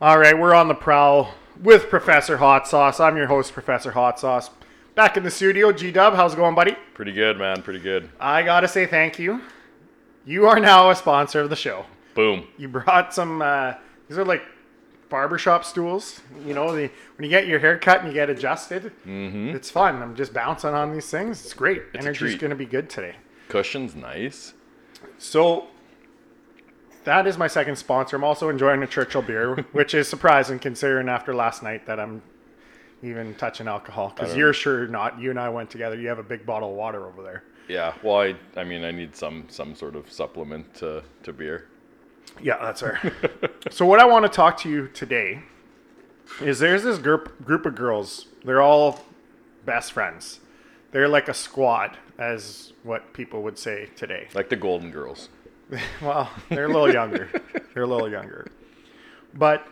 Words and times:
All 0.00 0.16
right, 0.16 0.38
we're 0.38 0.54
on 0.54 0.68
the 0.68 0.76
prowl 0.76 1.34
with 1.60 1.90
Professor 1.90 2.36
Hot 2.36 2.68
Sauce. 2.68 3.00
I'm 3.00 3.16
your 3.16 3.26
host, 3.26 3.52
Professor 3.52 3.90
Hot 3.90 4.20
Sauce. 4.20 4.48
Back 4.94 5.16
in 5.16 5.24
the 5.24 5.30
studio, 5.30 5.72
G 5.72 5.90
Dub, 5.90 6.14
how's 6.14 6.34
it 6.34 6.36
going, 6.36 6.54
buddy? 6.54 6.76
Pretty 6.94 7.10
good, 7.10 7.36
man. 7.36 7.62
Pretty 7.62 7.80
good. 7.80 8.08
I 8.20 8.44
gotta 8.44 8.68
say 8.68 8.86
thank 8.86 9.18
you. 9.18 9.40
You 10.24 10.46
are 10.46 10.60
now 10.60 10.90
a 10.90 10.94
sponsor 10.94 11.40
of 11.40 11.50
the 11.50 11.56
show. 11.56 11.84
Boom. 12.14 12.46
You 12.56 12.68
brought 12.68 13.12
some. 13.12 13.42
Uh, 13.42 13.74
these 14.08 14.16
are 14.18 14.24
like 14.24 14.44
barbershop 15.08 15.64
stools. 15.64 16.20
You 16.46 16.54
know, 16.54 16.76
the, 16.76 16.88
when 17.16 17.24
you 17.24 17.28
get 17.28 17.48
your 17.48 17.58
hair 17.58 17.76
cut 17.76 17.98
and 17.98 18.06
you 18.06 18.14
get 18.14 18.30
adjusted, 18.30 18.92
mm-hmm. 19.04 19.48
it's 19.48 19.68
fun. 19.68 20.00
I'm 20.00 20.14
just 20.14 20.32
bouncing 20.32 20.74
on 20.74 20.92
these 20.92 21.10
things. 21.10 21.44
It's 21.44 21.54
great. 21.54 21.82
It's 21.92 22.06
Energy's 22.06 22.36
gonna 22.36 22.54
be 22.54 22.66
good 22.66 22.88
today. 22.88 23.16
Cushion's 23.48 23.96
nice. 23.96 24.52
So 25.18 25.66
that 27.08 27.26
is 27.26 27.38
my 27.38 27.46
second 27.46 27.76
sponsor. 27.76 28.16
I'm 28.16 28.24
also 28.24 28.50
enjoying 28.50 28.82
a 28.82 28.86
Churchill 28.86 29.22
beer, 29.22 29.56
which 29.72 29.94
is 29.94 30.06
surprising 30.08 30.58
considering 30.58 31.08
after 31.08 31.34
last 31.34 31.62
night 31.62 31.86
that 31.86 31.98
I'm 31.98 32.20
even 33.02 33.34
touching 33.34 33.66
alcohol. 33.66 34.12
Because 34.14 34.36
you're 34.36 34.52
sure 34.52 34.86
not. 34.86 35.18
You 35.18 35.30
and 35.30 35.40
I 35.40 35.48
went 35.48 35.70
together. 35.70 35.98
You 35.98 36.08
have 36.08 36.18
a 36.18 36.22
big 36.22 36.44
bottle 36.44 36.70
of 36.70 36.76
water 36.76 37.06
over 37.06 37.22
there. 37.22 37.44
Yeah. 37.66 37.94
Well, 38.02 38.20
I, 38.20 38.34
I 38.56 38.64
mean, 38.64 38.84
I 38.84 38.90
need 38.90 39.16
some 39.16 39.46
some 39.48 39.74
sort 39.74 39.96
of 39.96 40.12
supplement 40.12 40.74
to, 40.76 41.02
to 41.22 41.32
beer. 41.32 41.68
Yeah, 42.42 42.58
that's 42.60 42.82
her. 42.82 43.00
so 43.70 43.86
what 43.86 44.00
I 44.00 44.04
want 44.04 44.26
to 44.26 44.28
talk 44.28 44.58
to 44.58 44.68
you 44.68 44.88
today 44.88 45.42
is 46.42 46.58
there's 46.58 46.82
this 46.82 46.98
group 46.98 47.42
group 47.42 47.64
of 47.64 47.74
girls. 47.74 48.26
They're 48.44 48.62
all 48.62 49.00
best 49.64 49.92
friends. 49.92 50.40
They're 50.92 51.08
like 51.08 51.28
a 51.28 51.34
squad, 51.34 51.96
as 52.18 52.74
what 52.82 53.14
people 53.14 53.42
would 53.44 53.58
say 53.58 53.88
today. 53.96 54.28
Like 54.34 54.50
the 54.50 54.56
Golden 54.56 54.90
Girls. 54.90 55.30
Well, 56.02 56.30
they're 56.48 56.66
a 56.66 56.72
little 56.72 56.92
younger. 56.92 57.28
They're 57.74 57.82
a 57.82 57.86
little 57.86 58.10
younger, 58.10 58.46
but 59.34 59.66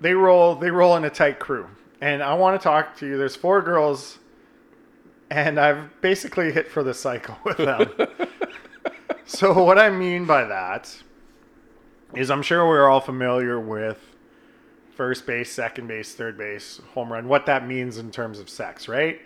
they 0.00 0.14
roll. 0.14 0.54
They 0.54 0.70
roll 0.70 0.96
in 0.96 1.04
a 1.04 1.10
tight 1.10 1.38
crew, 1.38 1.66
and 2.00 2.22
I 2.22 2.34
want 2.34 2.60
to 2.60 2.62
talk 2.62 2.96
to 2.98 3.06
you. 3.06 3.18
There's 3.18 3.36
four 3.36 3.62
girls, 3.62 4.18
and 5.30 5.58
I've 5.58 6.00
basically 6.00 6.52
hit 6.52 6.70
for 6.70 6.82
the 6.82 6.94
cycle 6.94 7.36
with 7.44 7.58
them. 7.58 7.90
so 9.26 9.62
what 9.62 9.78
I 9.78 9.90
mean 9.90 10.24
by 10.24 10.44
that 10.44 10.96
is, 12.14 12.30
I'm 12.30 12.42
sure 12.42 12.66
we're 12.66 12.88
all 12.88 13.00
familiar 13.00 13.60
with 13.60 13.98
first 14.94 15.26
base, 15.26 15.50
second 15.50 15.86
base, 15.86 16.14
third 16.14 16.36
base, 16.36 16.80
home 16.94 17.12
run. 17.12 17.28
What 17.28 17.46
that 17.46 17.66
means 17.66 17.98
in 17.98 18.10
terms 18.10 18.38
of 18.38 18.48
sex, 18.48 18.88
right? 18.88 19.20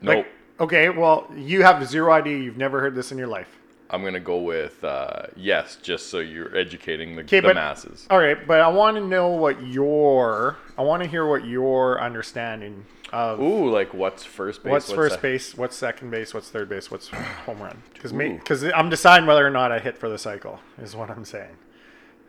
Nope. 0.00 0.16
Like, 0.16 0.26
okay, 0.60 0.88
well, 0.88 1.30
you 1.34 1.62
have 1.62 1.86
zero 1.86 2.12
idea. 2.12 2.38
You've 2.38 2.56
never 2.56 2.80
heard 2.80 2.94
this 2.94 3.12
in 3.12 3.18
your 3.18 3.26
life. 3.28 3.58
I'm 3.92 4.02
gonna 4.02 4.20
go 4.20 4.38
with 4.38 4.82
uh, 4.82 5.24
yes, 5.36 5.76
just 5.82 6.08
so 6.08 6.18
you're 6.18 6.56
educating 6.56 7.14
the, 7.14 7.22
Okay, 7.22 7.40
the 7.40 7.48
but- 7.48 7.56
masses. 7.56 8.06
All 8.08 8.18
right, 8.18 8.44
but 8.46 8.60
I 8.60 8.68
want 8.68 8.96
to 8.96 9.04
know 9.06 9.28
what 9.28 9.64
your 9.66 10.56
I 10.78 10.82
want 10.82 11.02
to 11.02 11.08
hear 11.08 11.26
what 11.26 11.44
your 11.44 12.00
understanding 12.00 12.86
of 13.12 13.38
Ooh, 13.40 13.68
like 13.70 13.92
what's 13.92 14.24
first 14.24 14.62
base? 14.64 14.70
what's 14.70 14.90
first 14.90 15.14
sec- 15.16 15.22
base, 15.22 15.56
what's 15.58 15.76
second 15.76 16.10
base, 16.10 16.32
what's 16.32 16.48
third 16.48 16.70
base, 16.70 16.90
what's 16.90 17.08
home 17.08 17.60
run. 17.60 17.82
Because 17.92 18.12
Ooh. 18.14 18.32
because 18.38 18.64
I'm 18.64 18.88
deciding 18.88 19.26
whether 19.26 19.46
or 19.46 19.50
not 19.50 19.70
I 19.70 19.78
hit 19.78 19.98
for 19.98 20.08
the 20.08 20.18
cycle 20.18 20.58
is 20.80 20.96
what 20.96 21.10
I'm 21.10 21.26
saying. 21.26 21.56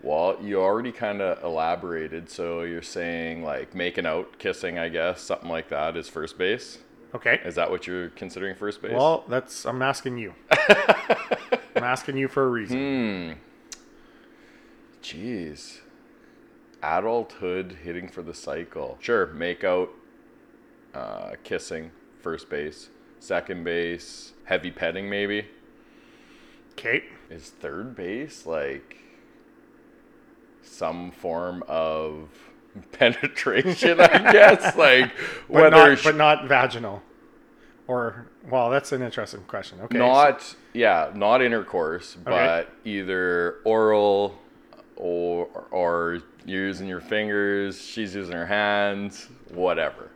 Well, 0.01 0.37
you 0.41 0.59
already 0.61 0.91
kind 0.91 1.21
of 1.21 1.41
elaborated. 1.45 2.29
So 2.29 2.63
you're 2.63 2.81
saying 2.81 3.41
like 3.41 3.73
making 3.73 4.05
out, 4.05 4.37
kissing, 4.37 4.77
I 4.77 4.89
guess, 4.89 5.21
something 5.21 5.47
like 5.47 5.69
that 5.69 5.95
is 5.95 6.09
first 6.09 6.37
base. 6.37 6.79
Okay. 7.15 7.39
Is 7.45 7.55
that 7.55 7.69
what 7.69 7.85
you're 7.85 8.09
considering 8.09 8.55
first 8.55 8.81
base? 8.81 8.93
Well, 8.93 9.23
that's 9.27 9.65
I'm 9.65 9.81
asking 9.81 10.17
you. 10.17 10.33
I'm 11.75 11.83
asking 11.83 12.17
you 12.17 12.27
for 12.27 12.43
a 12.43 12.47
reason. 12.49 12.77
Hmm. 12.77 13.39
Jeez. 15.03 15.79
Adulthood 16.81 17.77
hitting 17.83 18.07
for 18.09 18.21
the 18.21 18.33
cycle. 18.33 18.97
Sure, 18.99 19.27
make 19.27 19.63
out, 19.63 19.89
uh, 20.93 21.33
kissing, 21.43 21.91
first 22.21 22.49
base, 22.49 22.89
second 23.19 23.63
base, 23.63 24.33
heavy 24.45 24.71
petting 24.71 25.09
maybe. 25.09 25.45
Okay. 26.71 27.03
Is 27.29 27.49
third 27.49 27.95
base 27.95 28.45
like 28.45 28.97
some 30.61 31.11
form 31.11 31.63
of 31.67 32.29
penetration? 32.91 33.99
I 33.99 34.31
guess 34.31 34.75
like 34.77 35.11
But 35.49 35.71
whether 35.71 35.95
not, 35.95 36.03
but 36.03 36.15
not 36.15 36.47
vaginal. 36.47 37.01
Or 37.87 38.27
well, 38.49 38.69
that's 38.69 38.91
an 38.91 39.01
interesting 39.01 39.41
question. 39.41 39.79
Okay. 39.81 39.97
so- 39.97 40.05
not 40.05 40.55
yeah, 40.73 41.11
not 41.13 41.41
intercourse, 41.41 42.15
but 42.23 42.69
either 42.85 43.59
oral 43.65 44.37
or 44.95 45.47
or 45.71 46.19
you're 46.45 46.65
using 46.65 46.87
your 46.87 47.01
fingers, 47.01 47.81
she's 47.81 48.15
using 48.15 48.33
her 48.33 48.45
hands, 48.45 49.27
whatever. 49.49 50.09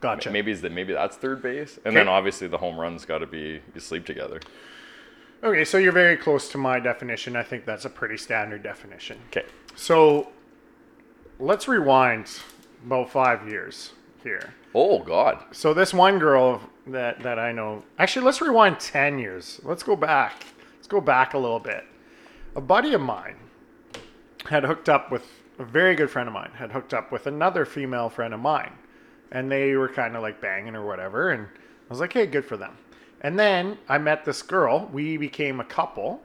gotcha. 0.00 0.30
Maybe 0.30 0.50
is 0.52 0.60
that 0.62 0.72
maybe 0.72 0.92
that's 0.92 1.16
third 1.16 1.42
base, 1.42 1.78
and 1.84 1.96
then 1.96 2.08
obviously 2.08 2.48
the 2.48 2.58
home 2.58 2.78
run's 2.78 3.04
got 3.04 3.18
to 3.18 3.26
be 3.26 3.60
you 3.74 3.80
sleep 3.80 4.06
together. 4.06 4.40
Okay, 5.42 5.64
so 5.64 5.76
you're 5.76 5.92
very 5.92 6.16
close 6.16 6.48
to 6.50 6.58
my 6.58 6.80
definition. 6.80 7.36
I 7.36 7.42
think 7.42 7.66
that's 7.66 7.84
a 7.84 7.90
pretty 7.90 8.16
standard 8.16 8.62
definition. 8.62 9.18
Okay. 9.28 9.44
So 9.74 10.32
let's 11.38 11.68
rewind 11.68 12.30
about 12.86 13.10
five 13.10 13.48
years 13.48 13.92
here. 14.22 14.54
Oh 14.74 15.00
God. 15.00 15.44
So 15.52 15.74
this 15.74 15.94
one 15.94 16.18
girl 16.18 16.60
that 16.86 17.20
that 17.20 17.38
I 17.38 17.52
know, 17.52 17.84
actually, 17.98 18.26
let's 18.26 18.40
rewind 18.40 18.80
ten 18.80 19.18
years. 19.18 19.60
Let's 19.64 19.82
go 19.82 19.96
back. 19.96 20.44
Let's 20.76 20.88
go 20.88 21.00
back 21.00 21.34
a 21.34 21.38
little 21.38 21.60
bit. 21.60 21.84
A 22.56 22.60
buddy 22.60 22.94
of 22.94 23.00
mine 23.00 23.36
had 24.46 24.64
hooked 24.64 24.88
up 24.88 25.10
with 25.10 25.26
a 25.58 25.64
very 25.64 25.94
good 25.94 26.10
friend 26.10 26.28
of 26.28 26.34
mine. 26.34 26.50
Had 26.54 26.72
hooked 26.72 26.94
up 26.94 27.10
with 27.12 27.26
another 27.26 27.64
female 27.64 28.08
friend 28.08 28.34
of 28.34 28.40
mine, 28.40 28.72
and 29.30 29.50
they 29.50 29.74
were 29.74 29.88
kind 29.88 30.16
of 30.16 30.22
like 30.22 30.40
banging 30.40 30.76
or 30.76 30.86
whatever. 30.86 31.30
And 31.30 31.46
I 31.46 31.88
was 31.88 32.00
like, 32.00 32.12
hey, 32.12 32.26
good 32.26 32.44
for 32.44 32.56
them. 32.56 32.76
And 33.20 33.38
then 33.38 33.78
I 33.88 33.98
met 33.98 34.24
this 34.24 34.42
girl. 34.42 34.90
We 34.92 35.16
became 35.16 35.60
a 35.60 35.64
couple, 35.64 36.20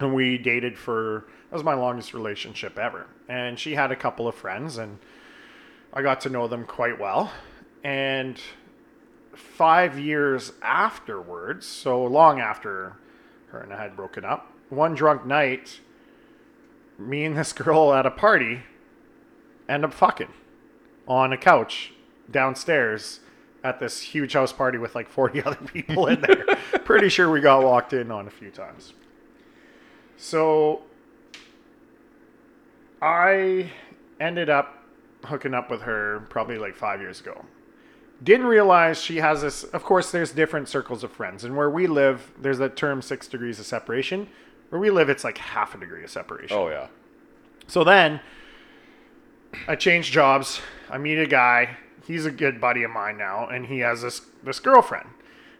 and 0.00 0.14
we 0.14 0.38
dated 0.38 0.76
for 0.76 1.26
that 1.50 1.56
was 1.56 1.64
my 1.64 1.74
longest 1.74 2.14
relationship 2.14 2.78
ever. 2.78 3.06
And 3.28 3.58
she 3.58 3.74
had 3.74 3.90
a 3.90 3.96
couple 3.96 4.28
of 4.28 4.34
friends, 4.34 4.76
and 4.76 4.98
I 5.92 6.02
got 6.02 6.20
to 6.22 6.28
know 6.28 6.46
them 6.46 6.64
quite 6.64 6.98
well. 6.98 7.32
And 7.82 8.40
five 9.34 9.98
years 9.98 10.52
afterwards, 10.62 11.66
so 11.66 12.04
long 12.04 12.40
after 12.40 12.96
her 13.48 13.60
and 13.60 13.72
I 13.72 13.82
had 13.82 13.96
broken 13.96 14.24
up, 14.24 14.52
one 14.68 14.94
drunk 14.94 15.24
night, 15.24 15.80
me 16.98 17.24
and 17.24 17.36
this 17.36 17.52
girl 17.54 17.92
at 17.92 18.06
a 18.06 18.10
party 18.10 18.62
end 19.68 19.84
up 19.84 19.94
fucking 19.94 20.32
on 21.06 21.32
a 21.32 21.38
couch 21.38 21.92
downstairs 22.30 23.20
at 23.62 23.80
this 23.80 24.00
huge 24.00 24.34
house 24.34 24.52
party 24.52 24.78
with 24.78 24.94
like 24.94 25.08
40 25.08 25.42
other 25.44 25.56
people 25.56 26.06
in 26.06 26.20
there. 26.20 26.44
Pretty 26.84 27.08
sure 27.08 27.30
we 27.30 27.40
got 27.40 27.62
walked 27.62 27.92
in 27.92 28.10
on 28.10 28.26
a 28.26 28.30
few 28.30 28.50
times. 28.50 28.92
So 30.16 30.82
I 33.04 33.70
ended 34.18 34.48
up 34.48 34.82
hooking 35.24 35.52
up 35.52 35.70
with 35.70 35.82
her 35.82 36.26
probably 36.30 36.56
like 36.56 36.74
five 36.74 37.00
years 37.00 37.20
ago. 37.20 37.44
Didn't 38.22 38.46
realize 38.46 38.98
she 38.98 39.18
has 39.18 39.42
this. 39.42 39.64
Of 39.64 39.84
course, 39.84 40.10
there's 40.10 40.32
different 40.32 40.68
circles 40.68 41.04
of 41.04 41.12
friends, 41.12 41.44
and 41.44 41.54
where 41.54 41.68
we 41.68 41.86
live, 41.86 42.32
there's 42.38 42.56
that 42.58 42.76
term 42.76 43.02
six 43.02 43.28
degrees 43.28 43.60
of 43.60 43.66
separation. 43.66 44.28
Where 44.70 44.80
we 44.80 44.88
live, 44.88 45.10
it's 45.10 45.22
like 45.22 45.36
half 45.36 45.74
a 45.74 45.78
degree 45.78 46.02
of 46.02 46.10
separation. 46.10 46.56
Oh 46.56 46.68
yeah. 46.68 46.86
So 47.66 47.84
then 47.84 48.20
I 49.68 49.76
changed 49.76 50.10
jobs. 50.10 50.62
I 50.88 50.96
meet 50.96 51.18
a 51.18 51.26
guy. 51.26 51.76
He's 52.06 52.24
a 52.24 52.30
good 52.30 52.58
buddy 52.58 52.84
of 52.84 52.90
mine 52.90 53.18
now, 53.18 53.48
and 53.48 53.66
he 53.66 53.80
has 53.80 54.00
this 54.00 54.22
this 54.42 54.60
girlfriend. 54.60 55.10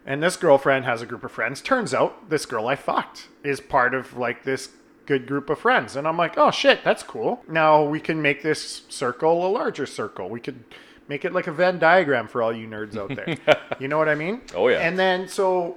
And 0.07 0.23
this 0.23 0.37
girlfriend 0.37 0.87
has 0.87 1.03
a 1.03 1.07
group 1.07 1.25
of 1.25 1.33
friends. 1.33 1.61
Turns 1.61 1.93
out 1.93 2.31
this 2.31 2.47
girl 2.47 2.69
I 2.69 2.77
fucked 2.77 3.29
is 3.43 3.61
part 3.61 3.95
of 3.95 4.17
like 4.17 4.45
this 4.45 4.71
good 5.07 5.27
group 5.27 5.51
of 5.51 5.59
friends. 5.59 5.97
And 5.97 6.07
I'm 6.07 6.17
like, 6.17 6.39
oh 6.39 6.51
shit, 6.51 6.83
that's 6.85 7.03
cool. 7.03 7.43
Now 7.49 7.85
we 7.85 8.01
can 8.01 8.21
make 8.21 8.43
this 8.43 8.83
circle 8.89 9.47
a 9.47 9.49
larger 9.49 9.87
circle. 9.87 10.29
We 10.29 10.41
could 10.41 10.65
make 11.09 11.25
it 11.25 11.33
like 11.33 11.47
a 11.47 11.53
Venn 11.53 11.79
diagram 11.79 12.29
for 12.29 12.43
all 12.43 12.53
you 12.53 12.67
nerds 12.67 12.97
out 12.97 13.15
there. 13.15 13.59
you 13.79 13.89
know 13.89 13.99
what 13.99 14.09
I 14.09 14.15
mean? 14.15 14.41
Oh, 14.55 14.69
yeah. 14.69 14.79
And 14.79 14.99
then 14.99 15.29
so 15.29 15.77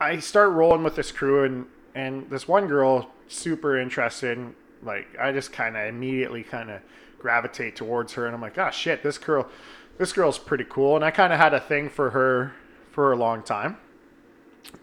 I 0.00 0.18
start 0.18 0.50
rolling 0.52 0.82
with 0.82 0.96
this 0.96 1.12
crew 1.12 1.44
and 1.44 1.66
and 1.94 2.30
this 2.30 2.46
one 2.46 2.66
girl 2.66 3.10
super 3.28 3.78
interested 3.78 4.38
like 4.82 5.06
I 5.20 5.32
just 5.32 5.52
kind 5.52 5.76
of 5.76 5.86
immediately 5.86 6.42
kind 6.42 6.70
of 6.70 6.80
gravitate 7.18 7.76
towards 7.76 8.14
her 8.14 8.26
and 8.26 8.34
I'm 8.34 8.40
like 8.40 8.58
oh 8.58 8.70
shit 8.70 9.02
this 9.02 9.18
girl 9.18 9.48
this 9.98 10.12
girl's 10.12 10.38
pretty 10.38 10.64
cool 10.68 10.96
and 10.96 11.04
I 11.04 11.10
kind 11.10 11.32
of 11.32 11.38
had 11.38 11.52
a 11.52 11.60
thing 11.60 11.90
for 11.90 12.10
her 12.10 12.54
for 12.92 13.12
a 13.12 13.16
long 13.16 13.42
time 13.42 13.76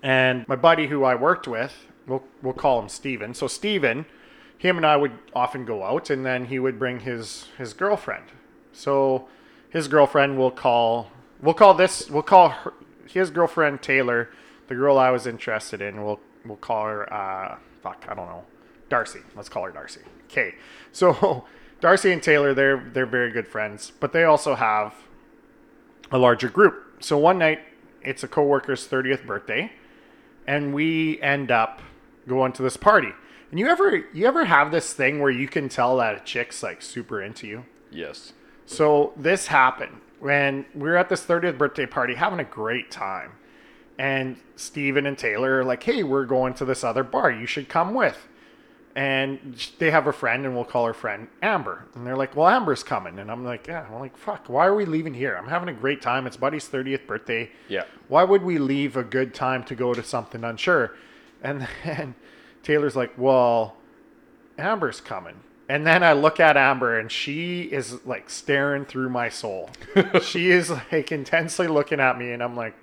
and 0.03 0.47
my 0.47 0.55
buddy 0.55 0.88
who 0.88 1.03
I 1.03 1.15
worked 1.15 1.47
with 1.47 1.73
we'll 2.07 2.24
we'll 2.42 2.54
call 2.54 2.81
him 2.81 2.89
Steven. 2.89 3.33
So 3.33 3.48
Steven 3.48 4.06
him 4.57 4.77
and 4.77 4.86
I 4.86 4.98
would 4.98 5.12
often 5.36 5.65
go 5.65 5.83
out 5.83 6.09
and 6.09 6.25
then 6.25 6.45
he 6.45 6.57
would 6.57 6.80
bring 6.80 7.01
his 7.01 7.48
his 7.57 7.74
girlfriend. 7.74 8.25
So 8.74 9.27
his 9.69 9.88
girlfriend 9.88 10.38
will 10.38 10.51
call 10.51 11.12
we'll 11.42 11.54
call 11.54 11.74
this 11.74 12.09
we'll 12.09 12.24
call 12.24 12.50
her, 12.50 12.74
his 13.07 13.30
girlfriend 13.30 13.81
Taylor 13.81 14.30
the 14.68 14.75
girl 14.75 14.98
I 14.98 15.12
was 15.12 15.27
interested 15.27 15.81
in. 15.81 16.04
We'll 16.04 16.19
we'll 16.45 16.57
call 16.57 16.86
her 16.86 17.13
uh 17.13 17.57
fuck 17.83 18.06
I 18.10 18.15
don't 18.15 18.27
know 18.27 18.45
Darcy. 18.89 19.19
Let's 19.36 19.50
call 19.50 19.63
her 19.63 19.71
Darcy. 19.71 20.01
Okay 20.31 20.56
so 20.92 21.45
Darcy 21.80 22.12
and 22.12 22.24
Taylor, 22.24 22.53
they're 22.53 22.89
they're 22.94 23.06
very 23.06 23.31
good 23.31 23.48
friends, 23.48 23.92
but 24.00 24.12
they 24.12 24.24
also 24.24 24.56
have 24.56 24.95
a 26.12 26.18
larger 26.18 26.50
group. 26.50 26.83
So 27.00 27.18
one 27.18 27.38
night, 27.38 27.60
it's 28.01 28.24
a 28.24 28.27
coworker's 28.27 28.88
30th 28.88 29.25
birthday, 29.25 29.71
and 30.48 30.74
we 30.74 31.21
end 31.21 31.51
up 31.51 31.81
going 32.27 32.51
to 32.53 32.63
this 32.63 32.77
party. 32.77 33.12
And 33.50 33.59
you 33.59 33.68
ever 33.68 34.03
you 34.13 34.25
ever 34.25 34.45
have 34.45 34.71
this 34.71 34.94
thing 34.94 35.21
where 35.21 35.31
you 35.31 35.47
can 35.47 35.69
tell 35.69 35.97
that 35.97 36.15
a 36.15 36.19
chick's 36.25 36.62
like 36.62 36.81
super 36.81 37.21
into 37.21 37.47
you? 37.47 37.65
Yes. 37.91 38.33
So 38.65 39.13
this 39.15 39.47
happened 39.47 40.01
when 40.19 40.65
we 40.74 40.89
were 40.89 40.97
at 40.97 41.09
this 41.09 41.24
30th 41.24 41.57
birthday 41.57 41.85
party 41.85 42.15
having 42.15 42.39
a 42.39 42.44
great 42.44 42.91
time. 42.91 43.31
And 44.00 44.38
Steven 44.56 45.06
and 45.06 45.18
Taylor 45.18 45.59
are 45.59 45.63
like, 45.63 45.81
hey, 45.81 46.03
we're 46.03 46.25
going 46.25 46.53
to 46.56 46.65
this 46.65 46.83
other 46.83 47.03
bar. 47.03 47.31
You 47.31 47.47
should 47.47 47.68
come 47.68 47.94
with. 47.94 48.27
And 48.95 49.56
they 49.77 49.91
have 49.91 50.07
a 50.07 50.13
friend, 50.13 50.44
and 50.45 50.56
we'll 50.56 50.65
call 50.65 50.85
her 50.88 50.94
friend 50.94 51.27
Amber. 51.41 51.85
And 51.94 52.06
they're 52.06 52.18
like, 52.18 52.35
well, 52.35 52.47
Amber's 52.47 52.83
coming. 52.83 53.19
And 53.19 53.31
I'm 53.31 53.45
like, 53.45 53.68
yeah. 53.68 53.85
I'm 53.88 54.00
like, 54.00 54.18
fuck, 54.18 54.50
why 54.50 54.65
are 54.65 54.75
we 54.75 54.85
leaving 54.85 55.13
here? 55.13 55.35
I'm 55.35 55.47
having 55.47 55.69
a 55.69 55.74
great 55.74 56.01
time. 56.01 56.25
It's 56.25 56.38
Buddy's 56.38 56.68
30th 56.68 57.06
birthday. 57.06 57.51
Yeah. 57.69 57.83
Why 58.07 58.24
would 58.24 58.41
we 58.41 58.57
leave 58.57 58.97
a 58.97 59.03
good 59.03 59.35
time 59.35 59.63
to 59.65 59.75
go 59.75 59.94
to 59.94 60.03
something 60.03 60.44
unsure? 60.44 60.95
And 61.42 61.68
then 61.84 62.16
Taylor's 62.63 62.95
like, 62.95 63.13
well, 63.18 63.78
Amber's 64.57 65.01
coming. 65.01 65.42
And 65.69 65.86
then 65.86 66.01
I 66.01 66.13
look 66.13 66.39
at 66.39 66.56
Amber 66.56 66.98
and 66.98 67.12
she 67.12 67.63
is 67.63 68.06
like 68.06 68.30
staring 68.30 68.86
through 68.86 69.10
my 69.10 69.28
soul. 69.28 69.69
she 70.22 70.50
is 70.50 70.72
like 70.92 71.12
intensely 71.12 71.68
looking 71.68 72.00
at 72.00 72.18
me 72.18 72.31
and 72.31 72.42
I'm 72.42 72.56
like, 72.56 72.74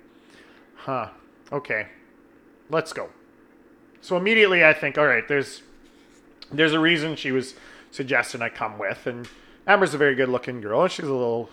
huh, 0.75 1.09
okay, 1.51 1.87
let's 2.69 2.93
go. 2.93 3.09
So 4.01 4.17
immediately 4.17 4.63
I 4.63 4.73
think, 4.73 4.99
all 4.99 5.07
right, 5.07 5.27
there's 5.27 5.63
there's 6.51 6.73
a 6.73 6.79
reason 6.79 7.15
she 7.15 7.31
was 7.31 7.55
suggesting 7.89 8.43
I 8.43 8.49
come 8.49 8.77
with. 8.77 9.07
And 9.07 9.27
Amber's 9.65 9.95
a 9.95 9.97
very 9.97 10.13
good 10.13 10.29
looking 10.29 10.61
girl. 10.61 10.83
and 10.83 10.91
She's 10.91 11.07
a 11.07 11.13
little 11.13 11.49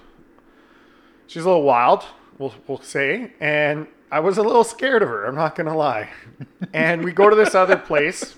she's 1.27 1.45
a 1.45 1.49
little 1.49 1.63
wild, 1.63 2.05
we'll, 2.37 2.55
we'll 2.67 2.83
say. 2.83 3.33
And 3.41 3.87
I 4.13 4.21
was 4.21 4.39
a 4.39 4.43
little 4.43 4.63
scared 4.63 5.03
of 5.03 5.09
her, 5.09 5.25
I'm 5.25 5.35
not 5.35 5.57
gonna 5.57 5.77
lie. 5.77 6.11
and 6.73 7.03
we 7.03 7.13
go 7.13 7.29
to 7.29 7.35
this 7.35 7.55
other 7.55 7.77
place 7.77 8.37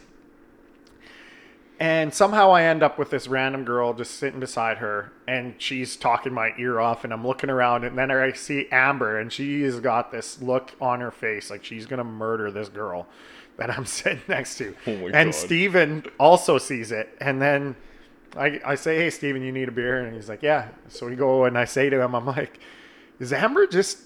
and 1.80 2.14
somehow 2.14 2.52
I 2.52 2.62
end 2.62 2.82
up 2.82 2.98
with 2.98 3.10
this 3.10 3.26
random 3.26 3.64
girl 3.64 3.92
just 3.92 4.14
sitting 4.14 4.38
beside 4.38 4.78
her, 4.78 5.12
and 5.26 5.54
she's 5.58 5.96
talking 5.96 6.32
my 6.32 6.54
ear 6.56 6.78
off, 6.78 7.02
and 7.02 7.12
I'm 7.12 7.26
looking 7.26 7.50
around, 7.50 7.84
and 7.84 7.98
then 7.98 8.10
I 8.10 8.32
see 8.32 8.68
Amber, 8.70 9.18
and 9.18 9.32
she's 9.32 9.80
got 9.80 10.12
this 10.12 10.40
look 10.40 10.72
on 10.80 11.00
her 11.00 11.10
face 11.10 11.50
like 11.50 11.64
she's 11.64 11.86
gonna 11.86 12.04
murder 12.04 12.50
this 12.50 12.68
girl 12.68 13.06
that 13.56 13.70
I'm 13.70 13.86
sitting 13.86 14.22
next 14.28 14.56
to. 14.58 14.74
Oh 14.86 15.06
and 15.06 15.12
God. 15.12 15.34
Steven 15.34 16.04
also 16.18 16.58
sees 16.58 16.92
it, 16.92 17.16
and 17.20 17.42
then 17.42 17.74
I, 18.36 18.60
I 18.64 18.74
say, 18.76 18.96
"Hey, 18.96 19.10
Steven, 19.10 19.42
you 19.42 19.50
need 19.50 19.68
a 19.68 19.72
beer?" 19.72 20.00
And 20.00 20.14
he's 20.14 20.28
like, 20.28 20.42
"Yeah." 20.42 20.68
So 20.88 21.06
we 21.06 21.16
go, 21.16 21.44
and 21.44 21.58
I 21.58 21.64
say 21.64 21.90
to 21.90 22.00
him, 22.00 22.14
"I'm 22.14 22.26
like, 22.26 22.60
is 23.18 23.32
Amber 23.32 23.66
just 23.66 23.98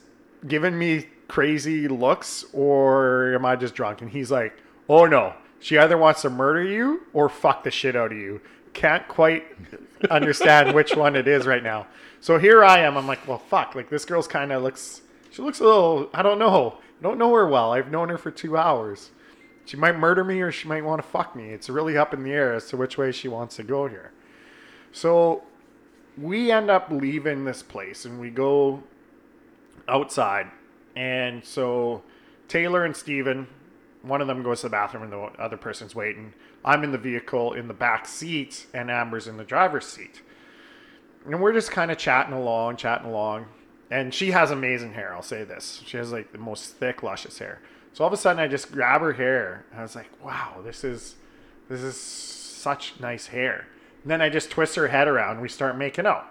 giving 0.47 0.79
me 0.79 1.07
crazy 1.29 1.87
looks, 1.89 2.45
or 2.53 3.35
am 3.35 3.45
I 3.45 3.57
just 3.57 3.75
drunk?" 3.75 4.03
And 4.03 4.11
he's 4.11 4.31
like, 4.31 4.55
"Oh 4.89 5.07
no." 5.07 5.35
She 5.61 5.77
either 5.79 5.99
wants 5.99 6.23
to 6.23 6.31
murder 6.31 6.63
you 6.63 7.03
or 7.13 7.29
fuck 7.29 7.65
the 7.65 7.71
shit 7.71 7.97
out 7.97 8.13
of 8.13 8.19
you. 8.19 8.41
Can't 8.75 9.07
quite 9.09 9.45
understand 10.11 10.75
which 10.75 10.95
one 10.95 11.17
it 11.17 11.27
is 11.27 11.47
right 11.47 11.63
now. 11.63 11.87
So 12.21 12.39
here 12.39 12.65
I 12.65 12.81
am. 12.81 12.97
I'm 12.97 13.07
like, 13.07 13.27
well, 13.27 13.39
fuck. 13.39 13.75
Like 13.75 13.91
this 13.91 14.05
girl's 14.05 14.29
kind 14.29 14.53
of 14.53 14.63
looks. 14.63 15.03
She 15.31 15.43
looks 15.43 15.61
a 15.61 15.65
little. 15.65 16.11
I 16.15 16.23
don't 16.23 16.39
know. 16.39 16.79
I 16.99 17.03
don't 17.03 17.19
know 17.19 17.33
her 17.35 17.47
well. 17.47 17.73
I've 17.73 17.91
known 17.91 18.09
her 18.09 18.19
for 18.19 18.31
two 18.31 18.57
hours. 18.57 19.11
She 19.65 19.77
might 19.77 19.99
murder 19.99 20.25
me 20.25 20.41
or 20.41 20.51
she 20.51 20.69
might 20.69 20.85
want 20.85 21.03
to 21.03 21.09
fuck 21.09 21.37
me. 21.37 21.51
It's 21.51 21.69
really 21.69 21.97
up 21.97 22.15
in 22.15 22.23
the 22.23 22.33
air 22.33 22.55
as 22.55 22.69
to 22.69 22.77
which 22.77 22.97
way 22.97 23.13
she 23.13 23.29
wants 23.29 23.57
to 23.57 23.63
go 23.63 23.87
here. 23.87 24.13
So 24.93 25.43
we 26.17 26.51
end 26.51 26.71
up 26.71 26.89
leaving 26.91 27.45
this 27.45 27.63
place 27.63 28.05
and 28.05 28.19
we 28.19 28.31
go 28.31 28.83
outside. 29.87 30.51
And 30.99 31.45
so 31.45 32.03
Taylor 32.49 32.85
and 32.85 32.97
Steven, 32.97 33.47
one 34.03 34.21
of 34.21 34.27
them 34.27 34.43
goes 34.43 34.63
to 34.63 34.67
the 34.67 34.71
bathroom 34.71 35.05
and 35.05 35.13
the 35.13 35.19
other 35.41 35.57
person's 35.57 35.95
waiting. 35.95 36.35
I'm 36.65 36.83
in 36.83 36.91
the 36.91 36.99
vehicle 36.99 37.53
in 37.53 37.69
the 37.69 37.75
back 37.75 38.05
seat 38.05 38.67
and 38.75 38.91
Amber's 38.91 39.29
in 39.29 39.37
the 39.37 39.45
driver's 39.45 39.87
seat. 39.87 40.23
And 41.25 41.41
we're 41.41 41.53
just 41.53 41.71
kind 41.71 41.93
of 41.93 41.99
chatting 41.99 42.35
along, 42.35 42.79
chatting 42.79 43.07
along. 43.07 43.47
And 43.93 44.13
she 44.13 44.33
has 44.33 44.51
amazing 44.51 44.95
hair, 44.95 45.15
I'll 45.15 45.23
say 45.23 45.45
this. 45.45 45.83
She 45.87 45.97
has 45.99 46.11
like 46.11 46.33
the 46.33 46.39
most 46.39 46.75
thick, 46.75 47.05
luscious 47.05 47.39
hair. 47.39 47.61
So 47.93 48.03
all 48.03 48.09
of 48.09 48.13
a 48.13 48.17
sudden 48.17 48.43
I 48.43 48.49
just 48.49 48.73
grab 48.73 49.01
her 49.01 49.13
hair 49.13 49.67
and 49.71 49.79
I 49.79 49.83
was 49.85 49.95
like, 49.95 50.11
wow, 50.25 50.61
this 50.65 50.83
is 50.83 51.15
this 51.69 51.81
is 51.81 51.97
such 51.97 52.99
nice 52.99 53.29
hair. 53.29 53.69
And 54.03 54.11
then 54.11 54.21
I 54.21 54.31
just 54.31 54.51
twist 54.51 54.75
her 54.75 54.89
head 54.89 55.07
around 55.07 55.35
and 55.35 55.43
we 55.43 55.49
start 55.49 55.79
making 55.79 56.07
out. 56.07 56.27